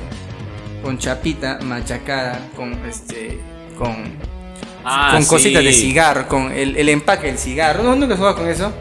[0.82, 3.40] Con chapita machacada, con este.
[3.76, 3.96] con.
[4.90, 5.28] Ah, con sí.
[5.28, 7.82] cositas de cigarro, con el, el empaque del cigarro.
[7.82, 8.72] ¿No, ¿Nunca jugabas con eso?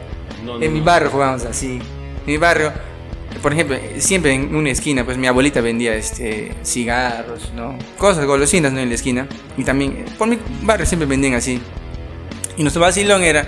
[0.44, 1.74] No, no, En mi barrio jugábamos así.
[1.76, 2.72] En mi barrio,
[3.42, 7.78] por ejemplo, siempre en una esquina, pues mi abuelita vendía este cigarros, ¿no?
[7.98, 8.80] Cosas golosinas, ¿no?
[8.80, 9.28] En la esquina.
[9.58, 11.62] Y también, eh, por mi barrio siempre vendían así.
[12.58, 13.48] Y nuestro vacilón era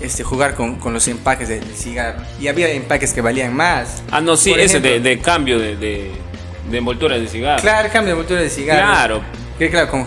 [0.00, 2.20] este, jugar con, con los empaques del cigarro.
[2.40, 4.02] Y había empaques que valían más.
[4.10, 4.90] Ah, no, sí, Por ese ejemplo.
[4.90, 6.10] de, de cambio de, de,
[6.70, 7.62] de envoltura de cigarro.
[7.62, 8.86] Claro, cambio de envoltura de cigarro.
[8.92, 9.22] Claro.
[9.58, 10.06] Que claro, con-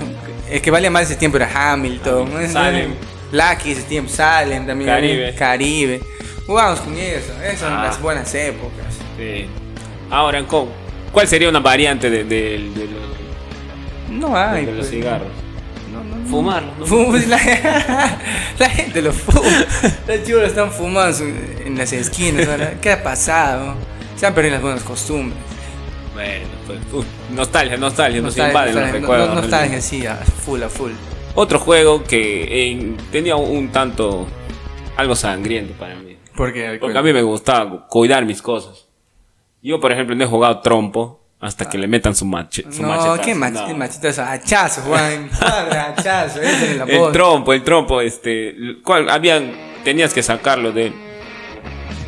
[0.49, 2.33] el que valía más ese tiempo era Hamilton.
[2.33, 2.49] ¿no?
[2.49, 2.93] Salem.
[3.31, 4.89] Lucky ese tiempo, Salem también.
[4.89, 5.35] Caribe.
[5.35, 6.01] Caribe.
[6.45, 7.33] Jugábamos con eso.
[7.43, 7.83] Esas son Ah.
[7.85, 8.85] las buenas épocas.
[9.17, 9.45] Sí.
[10.09, 10.43] Ahora.
[11.11, 14.65] ¿cuál sería una variante de, de- de los, No hay.
[14.65, 14.89] de los pues.
[14.91, 15.27] cigarros?
[15.91, 16.29] No, no, no.
[16.29, 16.85] Fumarlo, ¿no?
[16.85, 17.37] Fum- la,
[18.59, 19.41] la gente lo fuma.
[20.07, 21.17] Los chicos lo están fumando
[21.65, 22.47] en las esquinas.
[22.81, 23.75] ¿Qué ha pasado?
[24.15, 25.37] Se han perdido las buenas costumbres.
[26.17, 29.35] Bueno, pues, uf, nostalgia, nostalgia, nos Nostalgia, invaden los nostalgia, recuerdos.
[29.35, 30.91] no- Nostalgia, sí, a full, a full.
[31.35, 34.25] Otro juego que eh, tenía un tanto
[34.95, 36.17] algo sangriento para mí.
[36.35, 38.87] Porque, Porque a mí me gustaba cuidar mis cosas.
[39.61, 42.87] Yo, por ejemplo, no he jugado trompo hasta que le metan su, mache, su No,
[42.87, 43.21] machetazo.
[43.21, 43.77] qué mach No.
[43.77, 45.29] machetazo, hachazo, Juan.
[45.39, 47.11] Hachazo, ese es la El voz.
[47.11, 49.07] trompo, el trompo, este, ¿cuál?
[49.11, 49.51] Habían,
[49.83, 50.91] tenías que sacarlo de,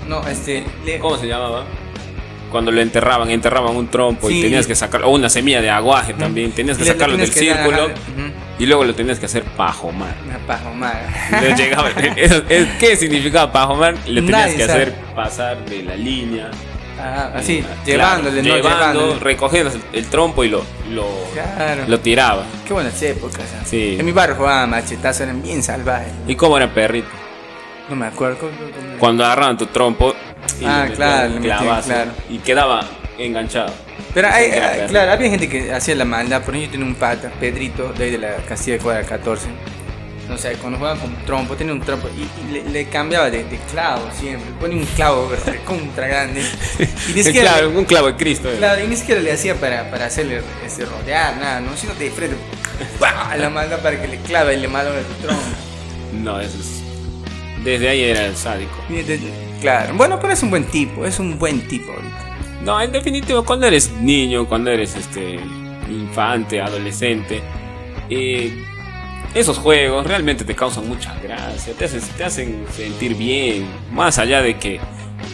[0.07, 0.63] No, este.
[0.83, 1.63] le- ¿cómo se llamaba?
[2.51, 4.39] Cuando lo enterraban, enterraban un trompo Sí.
[4.39, 7.31] y tenías que sacarlo, o una semilla de aguaje también, tenías que le- sacarlo del
[7.31, 7.89] que círculo
[8.57, 10.15] y luego lo tenías que hacer pajomar.
[11.57, 13.95] Llegaba- eso- es- ¿Qué significaba pajomar?
[14.07, 14.81] Le tenías Nadie que sabe.
[14.83, 16.49] hacer pasar de la línea.
[17.01, 21.83] Ah, así, Claro, llevándole, no llevando, recogiendo el trompo y lo, lo, Claro.
[21.87, 22.43] lo tiraba.
[22.67, 23.39] Qué buenas épocas.
[23.39, 23.63] ¿eh?
[23.63, 23.95] Sí.
[23.97, 26.11] En mi barrio jugaban machetazos, eran bien salvajes.
[26.27, 27.07] ¿Y cómo era perrito?
[27.89, 28.37] No me acuerdo.
[28.39, 30.13] ¿cómo- cómo- cómo- Cuando agarraban tu trompo
[30.59, 32.11] y Ah, le claro, le clavazo claro.
[32.29, 32.85] y quedaba
[33.17, 33.73] enganchado.
[34.13, 34.87] Pero hay, hay- perrito.
[34.87, 36.41] claro, había gente que hacía la maldad.
[36.43, 39.47] Por ejemplo, yo tenía un pata, Pedrito, de ahí de la Castilla de Cuadra 14.
[40.27, 43.43] No sé, cuando jugaban con trompo, tenía un trompo y, y le, le cambiaba de,
[43.45, 44.51] de clavo siempre.
[44.59, 45.31] Ponía un clavo
[45.65, 46.43] contra grande.
[47.09, 48.47] Y ni siquiera, clavo, un clavo de Cristo.
[48.49, 48.57] era.
[48.57, 51.75] claro, y ni siquiera le hacía para, para hacerle ese rodear, nada, ¿no?
[51.75, 52.35] Sino de frente,
[52.99, 53.35] ¡pah!
[53.37, 55.43] la maldad para que le clave y le malogre su trompo.
[56.13, 57.63] No, eso es.
[57.63, 58.71] Desde ahí era el sádico.
[58.89, 59.19] Y de-
[59.61, 62.37] Claro, bueno, pero es un buen tipo, es un buen tipo ahorita.
[62.63, 65.39] No, en definitivo, cuando eres niño, cuando eres este
[65.89, 67.41] infante, adolescente,
[68.09, 68.53] eh,
[69.33, 74.41] esos juegos realmente te causan mucha gracia, te hacen, te hacen sentir bien, más allá
[74.41, 74.79] de que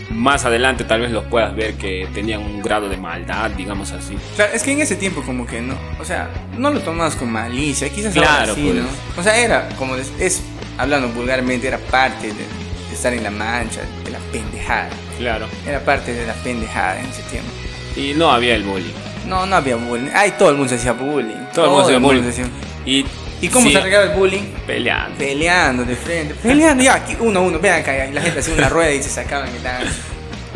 [0.10, 4.18] más adelante tal vez los puedas ver que tenían un grado de maldad, digamos así.
[4.36, 7.32] Claro, es que en ese tiempo como que no, o sea, no lo tomabas con
[7.32, 8.84] malicia, quizás Claro, ahora sí, pues.
[8.84, 9.22] ¿no?
[9.22, 10.42] O sea, era como, es,
[10.78, 12.65] hablando vulgarmente, era parte de,
[12.96, 14.90] estar en la mancha, de la pendejada.
[15.18, 15.48] Claro.
[15.68, 17.50] Era parte de la pendejada en ese tiempo.
[17.96, 18.94] Y no había el bullying.
[19.28, 20.10] No, no había bullying.
[20.14, 21.36] Ay, todo el mundo se hacía bullying.
[21.54, 22.24] Todo el mundo hacía bullying.
[22.24, 22.46] se hacía-
[22.86, 23.06] Y,
[23.42, 24.44] ¿Y cómo sí, se arreglaba el bullying?
[24.68, 25.18] Peleando.
[25.18, 28.54] Peleando de frente, peleando, ya, aquí uno a uno, vean acá, y la gente hacía
[28.54, 29.90] una rueda y se sacaban el ancho.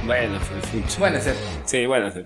[0.06, 0.82] Bueno, fue.
[0.98, 1.36] Bueno, hacer.
[1.66, 2.12] Sí, bueno.
[2.12, 2.22] sí.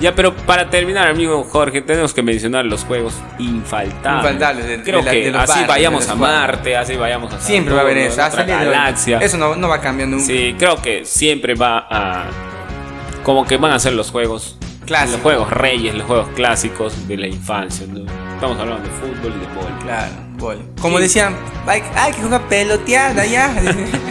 [0.00, 4.22] Ya, pero para terminar, amigo Jorge, tenemos que mencionar los juegos infaltables.
[4.32, 6.40] Infaltables de- Creo de la- que de así vayamos a los barrios.
[6.40, 8.22] Marte, así vayamos a Siempre va a haber eso.
[8.22, 9.18] a otra galaxia.
[9.18, 10.26] Eso no, no va cambiando nunca.
[10.26, 12.24] Sí, creo que siempre va a.
[13.22, 14.58] Como que van a ser los juegos.
[14.84, 15.12] Clásicos.
[15.14, 17.86] Los juegos reyes, los juegos clásicos de la infancia.
[17.88, 18.00] ¿no?
[18.34, 19.82] Estamos hablando de fútbol y de vóley.
[19.82, 20.58] Claro, vole.
[20.82, 21.04] Como Sí.
[21.04, 21.34] decían,
[21.66, 23.50] hay, hay que jugar peloteada ya.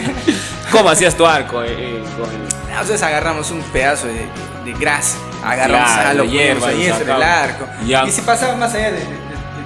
[0.72, 1.62] ¿Cómo hacías tu arco?
[1.62, 4.26] eh, eh, con el- Nosotros agarramos un pedazo de,
[4.66, 7.26] de grasa, agarramos Claro, a lo de hierba y y eso del sacamos.
[7.26, 7.66] arco.
[7.86, 8.06] Ya.
[8.06, 9.16] Y si pasaba más allá de, de- de- de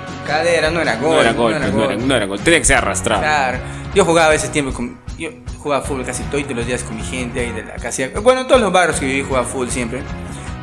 [0.07, 1.15] tu cadera, no era gol.
[1.15, 1.91] no era gol, pues, no gol.
[1.91, 2.39] era, no era gol.
[2.39, 3.21] Tenía que ser arrastrado.
[3.21, 3.57] Claro.
[3.93, 4.97] Yo jugaba ese tiempo con.
[5.17, 8.03] Yo jugaba fútbol casi todos los días con mi gente ahí de la casa.
[8.21, 10.01] Bueno, en todos los barrios que viví jugaba fútbol siempre.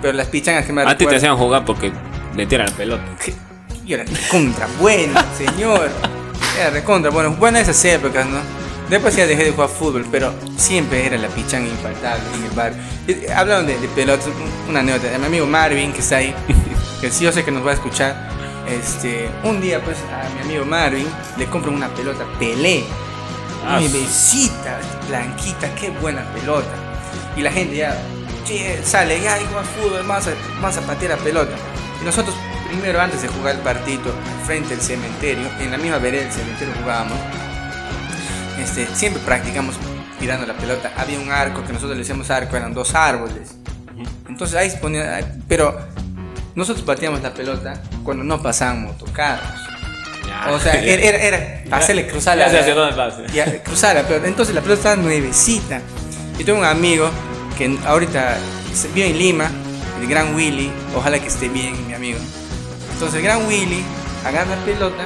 [0.00, 1.90] Pero las pichangas que me A ti te hacían jugar porque
[2.34, 3.02] metieran la pelota.
[3.24, 3.34] que-
[3.84, 5.90] Yo era contra bueno, señor.
[6.60, 7.32] Era recontra bueno.
[7.32, 8.38] Buenas esas épocas, ¿no?
[8.94, 12.78] Después ya dejé de jugar fútbol, pero siempre era la pichanga infaltable en el barrio.
[13.08, 15.10] Y, Hablaron de, de pelotas, un- una anécdota.
[15.10, 16.32] de Mi amigo Marvin, que está ahí,
[17.00, 18.28] que sí yo sé que nos va a escuchar.
[18.68, 22.84] Este, un día, pues, a mi amigo Marvin le compran una pelota Pelé.
[23.66, 24.78] Ah, Nuevecita,
[25.08, 26.70] blanquita, qué buena pelota.
[27.36, 28.00] Y la gente ya
[28.46, 30.20] che, sale, ya hay jugar fútbol, a,
[30.60, 31.50] vamos a patear la pelota.
[32.00, 32.36] Y nosotros,
[32.68, 36.32] primero, antes de jugar el partido, al frente del cementerio, en la misma vereda del
[36.32, 37.18] cementerio jugábamos,
[38.64, 39.76] este, siempre practicamos
[40.18, 40.92] tirando la pelota.
[40.96, 43.56] Había un arco que nosotros le decíamos arco, eran dos árboles.
[44.28, 45.78] Entonces ahí se ponía, pero
[46.54, 49.46] nosotros pateamos la pelota cuando no pasaban motocarros.
[50.26, 50.50] Ya.
[50.50, 52.64] O sea, era, era, era hacerle cruzar la, Ya
[53.32, 54.26] ya, cruzar la pelota.
[54.26, 55.80] Entonces la pelota estaba nuevecita.
[56.38, 57.10] Yo tengo un amigo
[57.56, 58.38] que ahorita
[58.94, 59.50] vive en Lima,
[60.00, 60.72] el Gran Willy.
[60.96, 62.18] Ojalá que esté bien, mi amigo.
[62.92, 63.84] Entonces el Gran Willy
[64.24, 65.04] agarra la pelota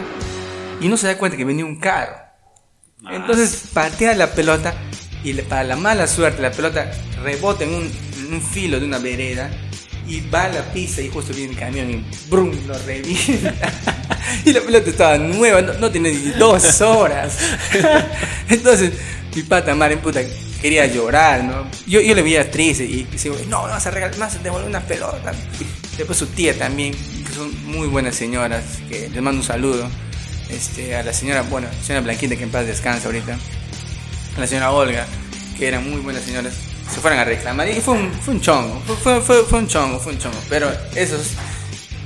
[0.80, 2.27] y no se da cuenta que venía un carro.
[3.04, 4.74] Ah, Entonces patea la pelota
[5.24, 6.90] y le- para la mala suerte la pelota
[7.22, 9.50] rebota en un, en un filo de una vereda
[10.06, 13.54] y va a la pista y justo viene el camión y brum, lo revienta.
[14.44, 17.36] y la pelota estaba nueva, no, no tenía ni dos horas.
[18.48, 18.92] Entonces
[19.34, 20.20] mi pata Maren puta
[20.60, 21.66] quería llorar, ¿no?
[21.86, 25.32] Yo, yo le veía triste y decía, no, vas a regalar, a devolver una pelota.
[25.96, 29.88] Después su tía también, que son muy buenas señoras, que les mando un saludo.
[30.50, 33.38] Este, a la señora, bueno, señora Blanquita que en paz descansa ahorita,
[34.36, 35.06] a la señora Olga,
[35.58, 36.54] que eran muy buenas señoras,
[36.92, 39.68] se fueron a reclamar y fue un, fue un chongo, fue, fue, fue- fue un
[39.68, 41.32] chongo, fue un chongo, pero esos,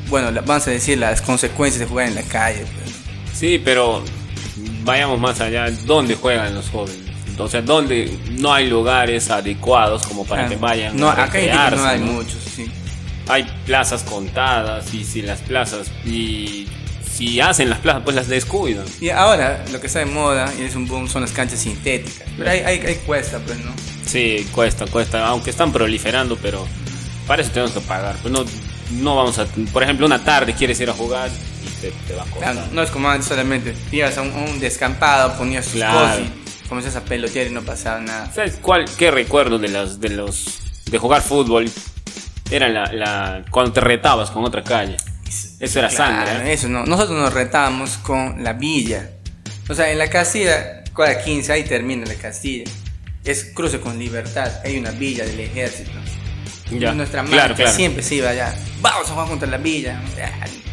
[0.08, 2.64] bueno, vamos a decir las consecuencias de jugar en la calle.
[2.82, 2.94] pues.
[3.32, 4.04] Sí, pero
[4.84, 5.70] vayamos más allá.
[5.84, 7.00] ¿Dónde juegan los jóvenes?
[7.38, 11.46] O sea, ¿dónde no hay lugares adecuados como para que vayan No, a acá Iquique
[11.54, 12.06] no recrearse, hay ¿no?
[12.12, 12.70] muchos, sí.
[13.28, 16.68] Hay plazas contadas y si las plazas y
[17.12, 18.84] si hacen las plazas pues las descuidan.
[19.00, 22.26] Y ahora lo que está de moda y es un boom son las canchas sintéticas,
[22.36, 23.72] pero hay, hay, hay cuesta, pues, ¿no?
[24.06, 26.66] Sí, cuesta, cuesta, aunque están proliferando, pero
[27.26, 28.16] para eso tenemos que pagar.
[28.22, 28.44] Pues no,
[28.92, 31.30] no vamos a, por ejemplo, una tarde quieres ir a jugar
[31.64, 32.52] y te, te va a costar.
[32.54, 35.98] Claro, no es como antes solamente ibas a un, un descampado, ponías tus Claro.
[35.98, 36.20] cosas
[36.64, 38.30] y comenzas a pelotear y no pasaba nada.
[38.34, 40.46] ¿Sabes cuál, qué recuerdo de las, de los,
[40.86, 41.70] de jugar fútbol?
[42.50, 44.96] Era la, la, cuando te retabas con otra calle.
[45.62, 46.50] Eso era Claro, sangre.
[46.50, 46.52] ¿eh?
[46.54, 46.84] eso no.
[46.84, 49.10] Nosotros nos retábamos con la villa.
[49.68, 52.70] O sea, en la Castilla, cuadra 15, ahí termina la Castilla.
[53.24, 54.50] Es cruce con libertad.
[54.64, 55.92] Hay una villa del ejército.
[56.70, 57.72] Ya, Y nuestra claro, marcha claro.
[57.76, 58.54] siempre se iba allá.
[58.80, 60.00] Vamos a jugar contra la villa.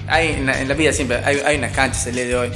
[0.07, 2.49] Hay, en, la, en la villa siempre hay, hay una cancha, se lee de hoy.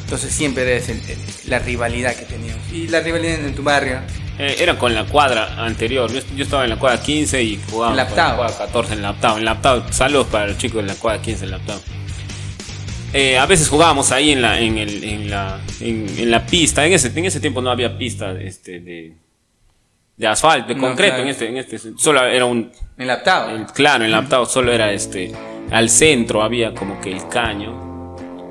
[0.00, 2.62] Entonces siempre es el- el- la rivalidad que teníamos.
[2.70, 4.00] Y la rivalidad en tu barrio.
[4.38, 6.12] Eh, era con la cuadra anterior.
[6.12, 9.10] Yo, yo estaba en la cuadra 15 y jugaba En la cuadra 14 en la
[9.10, 9.38] octava.
[9.38, 11.80] En la octava, saludos para los chicos de la cuadra 15 en la octava.
[13.12, 16.84] Eh, a veces jugábamos ahí en la, en el, en la, en, en la pista.
[16.84, 19.12] En ese, en ese tiempo no había pista este, de,
[20.16, 21.14] de asfalto, de No, concreto.
[21.14, 21.22] claro.
[21.22, 23.52] En este, en este, solo era un, En la octava.
[23.52, 25.32] el- claro, en la octava solo era este,
[25.70, 27.83] al centro había como que el caño.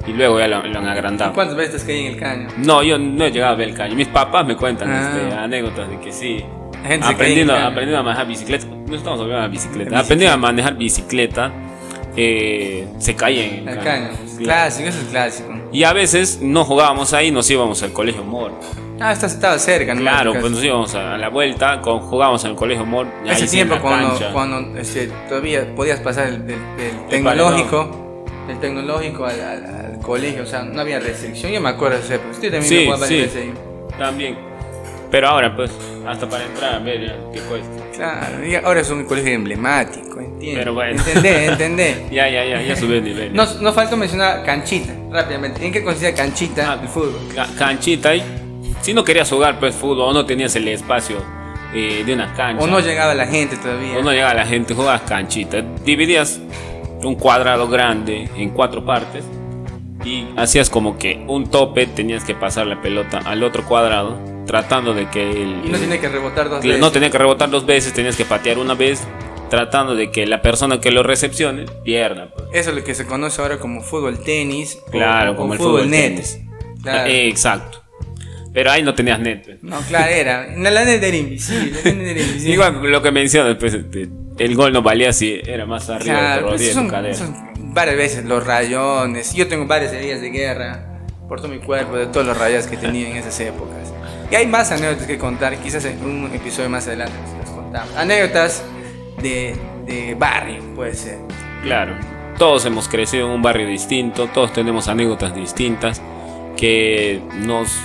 [0.07, 1.33] Y luego ya lo, lo han agrandado.
[1.33, 2.47] ¿Cuántas veces te caí en el caño?
[2.57, 3.95] No, yo no he llegado a ver el caño.
[3.95, 5.11] Mis papás me cuentan Ah.
[5.15, 6.43] este, anécdotas de que sí.
[6.85, 7.69] Gente Aprendiendo, a
[8.03, 8.65] manejar bicicleta.
[8.65, 9.79] No estamos hablando de bicicleta.
[9.79, 9.99] Bicicleta.
[9.99, 11.51] Aprendiendo a manejar bicicleta.
[12.15, 14.09] eh, se cae en El caño.
[14.37, 15.49] Clásico, eso es clásico.
[15.71, 18.51] Y a veces no jugábamos ahí, nos íbamos al colegio Mor.
[18.99, 20.01] Ah, esta- estaba cerca, ¿no?
[20.01, 23.07] Claro, pues nos íbamos a, la vuelta, con, jugábamos en el colegio Mor.
[23.25, 29.92] Ese tiempo cuando, cuando este, todavía podías pasar el, el- el tecnológico, el tecnológico al
[30.03, 31.51] colegio, o sea, no había restricción.
[31.51, 33.51] Yo me acuerdo de ese, usted también Sí, me sí.
[33.97, 34.37] También.
[35.09, 35.71] Pero ahora, pues,
[36.07, 37.69] hasta para entrar, a ver ya, qué cuesta.
[37.95, 40.59] Claro, y ahora es un colegio emblemático, entiendo.
[40.59, 40.99] Pero bueno.
[40.99, 42.05] Entendé, entendé.
[42.11, 43.33] Ya, ya, ya, ya subió el nivel.
[43.33, 45.65] Nos, nos faltó mencionar canchita, rápidamente.
[45.65, 47.19] ¿En qué consiste canchita Ah, el fútbol?
[47.35, 48.23] Ca- canchita y
[48.81, 51.17] si no querías jugar pues fútbol o no tenías el espacio
[51.75, 53.97] eh, de una cancha O no llegaba la gente todavía.
[53.97, 56.39] o no llegaba la gente jugabas canchita dividías
[57.03, 59.23] un cuadrado grande en cuatro partes
[60.03, 64.93] y hacías como que un tope tenías que pasar la pelota al otro cuadrado tratando
[64.93, 66.79] de que el Y no tiene que rebotar dos veces.
[66.79, 69.01] no tenía que rebotar dos veces tenías que patear una vez
[69.49, 72.47] tratando de que la persona que lo recepcione pierda pues.
[72.53, 74.79] Eso es lo que se conoce ahora como fútbol tenis.
[74.91, 76.09] Claro, o como el fútbol fútbol net.
[76.15, 76.39] tenis.
[76.81, 77.09] Claro.
[77.09, 77.83] Eh, exacto
[78.53, 79.63] pero ahí no tenías net pues.
[79.63, 80.47] No, claro, era.
[80.57, 81.71] La net era invisible.
[81.83, 82.53] La net era invisible.
[82.53, 86.19] Igual lo que mencionas, pues, este, el gol no valía si era más arriba de
[86.19, 87.52] Claro, tu pues rodilla tu cadera.
[87.73, 89.33] Varias veces los rayones.
[89.33, 90.85] Yo tengo varias heridas de guerra
[91.27, 93.93] por todo mi cuerpo, de todos los rayos que tenía en esas épocas.
[94.31, 97.95] Y hay más anécdotas que contar, quizás en un episodio más adelante las contamos.
[97.95, 98.63] Anécdotas
[99.21, 99.55] de,
[99.85, 101.19] de barrio, puede ser.
[101.63, 101.95] Claro,
[102.37, 106.01] todos hemos crecido en un barrio distinto, todos tenemos anécdotas distintas
[106.57, 107.79] que nos,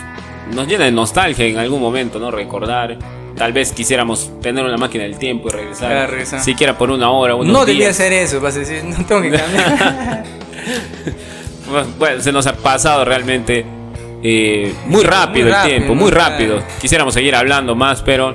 [0.53, 2.30] nos llena de nostalgia en algún momento, ¿no?
[2.30, 2.99] Recordar.
[3.39, 7.34] Tal vez quisiéramos tener una máquina del tiempo y regresar, Claro, siquiera por una hora,
[7.36, 10.24] unos no debía hacer eso, vas a decir, no tengo que cambiar.
[11.99, 13.64] Bueno, se nos ha pasado realmente
[14.22, 16.30] eh, muy rápido Muy el tiempo, muy Claro.
[16.30, 16.62] rápido.
[16.80, 18.34] Quisiéramos seguir hablando más, pero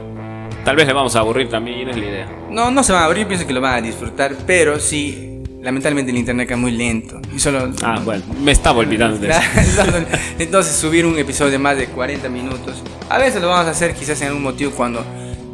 [0.63, 2.27] tal vez le vamos a aburrir también y no es la idea.
[2.51, 5.32] no, no se van a abrir, pienso que lo van a disfrutar, pero sí,
[5.64, 7.20] lamentablemente el internet es muy lento.
[7.36, 9.41] Y solo Ah, bueno, me estaba olvidando de eso.
[10.39, 12.84] Entonces subir un episodio de más de 40 minutos.
[13.09, 15.03] A veces lo vamos a hacer quizás en algún motivo cuando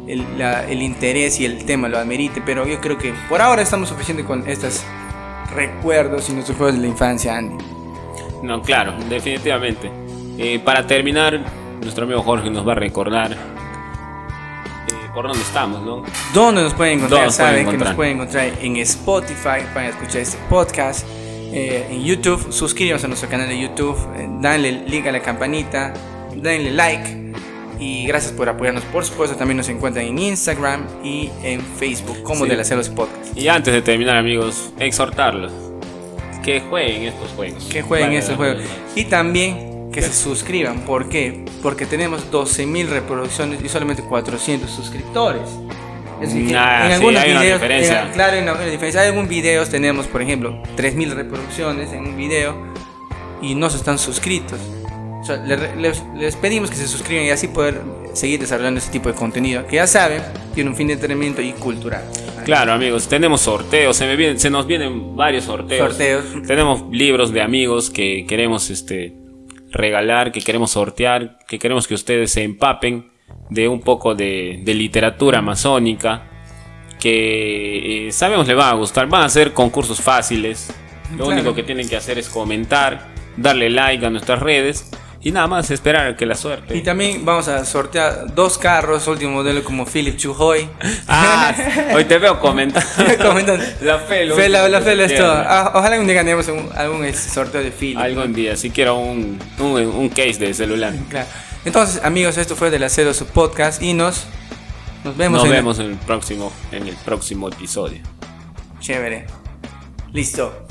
[0.06, 3.62] el, la- el interés y el tema lo amerite, pero yo creo que por ahora
[3.62, 4.82] estamos suficiente con estos
[5.54, 7.64] recuerdos y nuestros juegos de la infancia, Andy.
[8.42, 9.90] No, claro, definitivamente.
[10.38, 11.40] Eh, para terminar,
[11.82, 13.36] nuestro amigo Jorge nos va a recordar
[15.14, 16.02] por dónde estamos, ¿no?
[16.34, 17.26] ¿Dónde nos pueden encontrar?
[17.26, 21.06] ¿Dónde nos pueden Saben que nos pueden encontrar en Spotify para escuchar este podcast.
[21.52, 25.92] eh, en YouTube, suscríbanse a nuestro canal de YouTube, eh, danle link a la campanita,
[26.36, 27.32] denle like
[27.80, 28.84] y gracias por apoyarnos.
[28.84, 32.50] Por supuesto, también nos encuentran en Instagram y en Facebook como Sí.
[32.50, 33.36] de la Celos Podcast.
[33.36, 35.50] Y antes de terminar, amigos, exhortarlos
[36.44, 37.64] que jueguen estos juegos.
[37.64, 39.00] Que jueguen Vale, estos vale, juegos vale.
[39.00, 40.80] y también que se suscriban.
[40.80, 41.44] ¿Por qué?
[41.62, 45.42] Porque tenemos 12.000 reproducciones y solamente 400 suscriptores.
[46.22, 48.02] Es decir, que Ah, sí, hay una diferencia.
[48.06, 49.00] en- claro, una, una diferencia.
[49.00, 52.54] Hay algunos videos, tenemos, por ejemplo, 3.000 reproducciones en un video
[53.40, 54.58] y no se están suscritos.
[55.22, 57.80] O sea, le- les, les pedimos que se suscriban y así poder
[58.12, 60.20] seguir desarrollando este tipo de contenido que ya saben,
[60.54, 62.04] tiene un fin de entretenimiento y cultural.
[62.44, 65.90] Claro, amigos, tenemos sorteos, se, me vienen, se nos vienen varios sorteos.
[65.90, 66.24] Sorteos.
[66.46, 69.14] Tenemos libros de amigos que queremos este,
[69.70, 73.10] regalar, que queremos sortear, que queremos que ustedes se empapen
[73.48, 76.24] de un poco de, de literatura masónica,
[76.98, 79.08] que eh, sabemos le va a gustar.
[79.08, 80.72] Van a ser concursos fáciles.
[81.12, 81.32] Lo Claro.
[81.32, 84.90] único que tienen que hacer es comentar, darle like a nuestras redes
[85.22, 86.76] y nada más esperar a que la suerte.
[86.76, 90.68] Y también vamos a sortear dos carros, último modelo como Philip Chujoy.
[91.08, 91.54] Ah,
[91.94, 92.82] hoy te veo comentar.
[93.22, 93.64] Comentando.
[93.82, 95.20] La fe, lo Fe, la, la fe que lo es queda.
[95.20, 95.44] todo.
[95.46, 97.98] Ah, ojalá un día ganemos un- algún este, sorteo de Philip.
[97.98, 100.94] Algún día, si quiero un, un, un case de celular.
[101.10, 101.26] Claro.
[101.66, 104.24] Entonces, amigos, esto fue de la Cero su podcast y nos,
[105.04, 108.00] nos vemos Nos en vemos en el próximo, en el próximo episodio.
[108.80, 109.26] Chévere.
[110.14, 110.66] Listo.